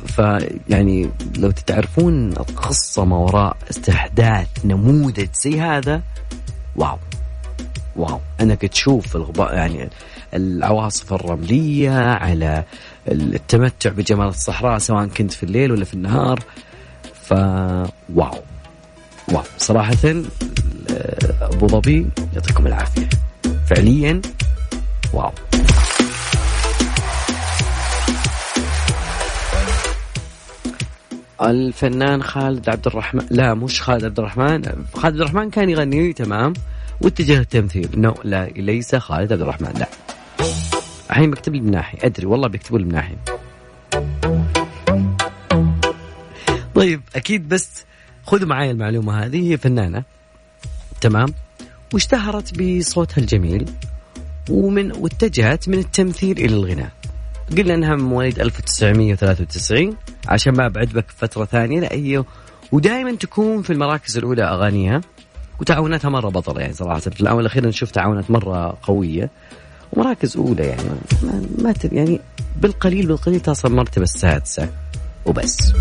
فيعني 0.05 1.09
لو 1.37 1.51
تتعرفون 1.51 2.31
القصة 2.31 3.05
ما 3.05 3.17
وراء 3.17 3.57
استحداث 3.69 4.47
نموذج 4.65 5.29
زي 5.33 5.61
هذا 5.61 6.01
واو. 6.75 6.97
واو. 7.95 8.19
انك 8.41 8.61
تشوف 8.61 9.15
الغباء 9.15 9.55
يعني 9.55 9.89
العواصف 10.33 11.13
الرملية 11.13 11.91
على 11.91 12.63
التمتع 13.07 13.89
بجمال 13.89 14.27
الصحراء 14.27 14.77
سواء 14.77 15.05
كنت 15.05 15.33
في 15.33 15.43
الليل 15.43 15.71
ولا 15.71 15.85
في 15.85 15.93
النهار. 15.93 16.39
ف 17.23 17.33
wow. 18.15 18.41
wow. 19.31 19.43
صراحة 19.57 20.23
أبو 21.41 21.67
ظبي 21.67 22.07
يعطيكم 22.33 22.67
العافية. 22.67 23.09
فعليا 23.69 24.21
wow. 25.13 25.31
الفنان 31.41 32.23
خالد 32.23 32.69
عبد 32.69 32.87
الرحمن 32.87 33.25
لا 33.29 33.53
مش 33.53 33.81
خالد 33.81 34.05
عبد 34.05 34.19
الرحمن. 34.19 34.63
خالد 34.93 35.05
عبد 35.05 35.19
الرحمن 35.21 35.49
كان 35.49 35.69
يغني 35.69 36.13
تمام. 36.13 36.53
واتجه 37.01 37.39
التمثيل. 37.39 37.89
no 37.95 38.15
لا 38.23 38.45
ليس 38.45 38.95
خالد 38.95 39.31
عبد 39.31 39.41
الرحمن 39.41 39.73
لا. 39.79 39.87
الحين 41.09 41.31
بكتب 41.31 41.53
لي 41.53 41.61
من 41.61 41.71
ناحية. 41.71 41.99
أدري 42.03 42.25
والله 42.25 42.47
بيكتبوا 42.47 42.79
لي 42.79 42.85
من 42.85 42.91
ناحية. 42.91 43.17
طيب 46.75 47.01
أكيد 47.15 47.49
بس 47.49 47.85
خذوا 48.25 48.47
معي 48.47 48.71
المعلومة 48.71 49.25
هذه 49.25 49.51
هي 49.51 49.57
فنانة. 49.57 50.03
تمام؟ 51.01 51.33
واشتهرت 51.93 52.61
بصوتها 52.61 53.21
الجميل 53.21 53.65
ومن 54.49 54.91
واتجهت 54.91 55.69
من 55.69 55.79
التمثيل 55.79 56.37
إلى 56.37 56.55
الغناء. 56.55 56.91
قلنا 57.57 57.73
إنها 57.73 57.95
مواليد 57.95 58.39
1993 58.39 59.95
عشان 60.27 60.53
ما 60.53 60.65
ابعد 60.65 60.87
بك 60.87 61.05
فترة 61.17 61.45
ثانية 61.45 61.79
لا 61.79 61.93
هي 61.93 62.23
ودائما 62.71 63.15
تكون 63.15 63.61
في 63.61 63.73
المراكز 63.73 64.17
الأولى 64.17 64.43
أغانيها 64.43 65.01
وتعاوناتها 65.59 66.09
مرة 66.09 66.29
بطل 66.29 66.59
يعني 66.59 66.73
صراحة. 66.73 66.99
في 66.99 67.21
الاونه 67.21 67.41
الاخيره 67.41 67.67
نشوف 67.67 67.91
تعاونات 67.91 68.31
مرة 68.31 68.77
قوية. 68.83 69.29
ومراكز 69.93 70.37
أولى 70.37 70.63
يعني 70.63 70.83
ما, 71.23 71.45
ما 71.61 71.73
يعني 71.91 72.19
بالقليل 72.55 73.07
بالقليل 73.07 73.39
تصل 73.39 73.67
المرتبه 73.67 74.03
السادسة 74.03 74.69
وبس. 75.25 75.73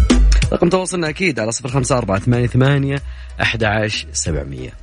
رقم 0.53 0.69
تواصلنا 0.69 1.09
أكيد 1.09 1.41
على 1.41 1.53
صفر 1.53 1.69
خمسة 1.69 1.99
أربعة 1.99 2.19
ثمانية 2.19 2.47
ثمانية 2.47 3.03
أحد 3.43 3.65
عشر 3.65 4.09
سبعمية. 4.13 4.71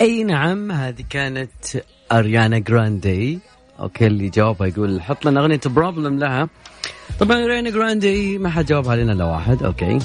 أي 0.00 0.24
نعم 0.24 0.72
هذه 0.72 1.04
كانت 1.10 1.50
أريانا 2.12 2.58
جراندي. 2.58 3.38
okay 3.80 4.06
اللي 4.06 4.28
جاوبها 4.28 4.66
يقول 4.66 5.02
حط 5.02 5.24
لنا 5.24 5.40
أغنية 5.40 5.60
Problem 5.66 6.18
لها. 6.18 6.48
طبعا 7.20 7.44
أريانا 7.44 7.70
جراندي 7.70 8.38
ما 8.38 8.50
حد 8.50 8.66
جاوبها 8.66 8.96
لنا 8.96 9.12
إلا 9.12 9.24
واحد 9.24 9.62
okay. 9.62 9.98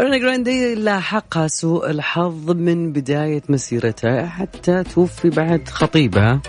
اريانا 0.00 0.18
جراندي 0.18 0.74
لاحقها 0.74 1.48
سوء 1.48 1.90
الحظ 1.90 2.50
من 2.50 2.92
بداية 2.92 3.42
مسيرتها 3.48 4.26
حتى 4.26 4.82
توفي 4.82 5.30
بعد 5.30 5.68
خطيبها 5.68 6.40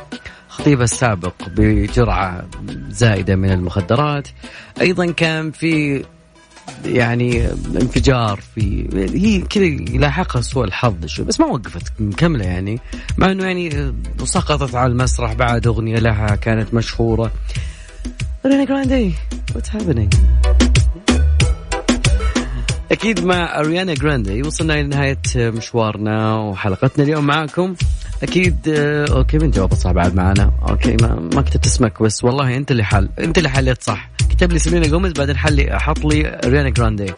خطيبها 0.50 0.84
السابق 0.84 1.34
بجرعة 1.48 2.48
زائدة 2.90 3.36
من 3.36 3.52
المخدرات. 3.52 4.28
أيضا 4.82 5.12
كان 5.12 5.52
في 5.52 6.06
يعني 6.86 7.48
انفجار 7.82 8.40
في 8.56 8.88
هي 9.14 9.42
كذا 9.42 9.66
يلاحقها 9.66 10.42
سوء 10.42 10.64
الحظ 10.64 11.06
شوي 11.06 11.26
بس 11.26 11.40
ما 11.40 11.46
وقفت 11.46 11.94
مكملة 12.00 12.46
يعني. 12.46 12.80
مع 13.18 13.32
إنه 13.32 13.44
يعني 13.46 13.94
سقطت 14.24 14.76
على 14.76 14.92
المسرح 14.92 15.34
بعد 15.34 15.68
أغنية 15.68 16.00
لها 16.00 16.36
كانت 16.36 16.74
مشهورة. 16.74 17.32
أريانا 18.46 18.66
جراندي 18.66 19.14
What's 19.56 19.70
happening 19.70 20.14
أكيد 22.92 23.26
مع 23.26 23.60
أريانا 23.60 23.94
جراندي 23.94 24.42
وصلنا 24.42 24.74
إلى 24.74 24.84
نهاية 24.84 25.18
مشوارنا 25.36 26.36
وحلقتنا 26.38 27.04
اليوم 27.04 27.28
معكم. 27.28 27.76
أكيد 28.24 28.58
okay 29.12 29.38
من 29.38 29.52
جاوب 29.52 29.74
صح 29.74 29.92
بعد 29.92 30.16
معنا. 30.16 30.52
okay 30.70 30.98
ما, 31.02 31.30
ما 31.34 31.42
كتبت 31.42 31.66
اسمك 31.66 32.02
بس 32.02 32.24
والله 32.24 32.58
أنت 32.58 32.72
اللي 32.72 32.84
حل 32.84 33.10
أنت 33.20 33.38
اللي 33.38 33.50
حليت 33.50 33.84
صح. 33.84 34.10
كتب 34.30 34.52
لي 34.52 34.60
سيلينا 34.60 34.88
جوميز 34.88 35.14
بعدين 35.14 35.38
حلي 35.38 35.80
حط 35.80 36.06
لي 36.06 36.40
أريانا 36.46 36.70
جراندي. 36.70 37.14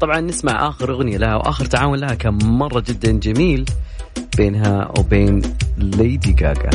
طبعا 0.00 0.20
نسمع 0.20 0.68
آخر 0.68 0.90
أغنية 0.92 1.16
لها 1.16 1.34
وآخر 1.34 1.64
تعاون 1.64 1.98
لها 1.98 2.14
كان 2.14 2.34
مرة 2.44 2.84
جدا 2.88 3.12
جميل 3.12 3.64
بينها 4.36 4.92
وبين 4.98 5.42
ليدي 5.78 6.32
جاجا 6.32 6.70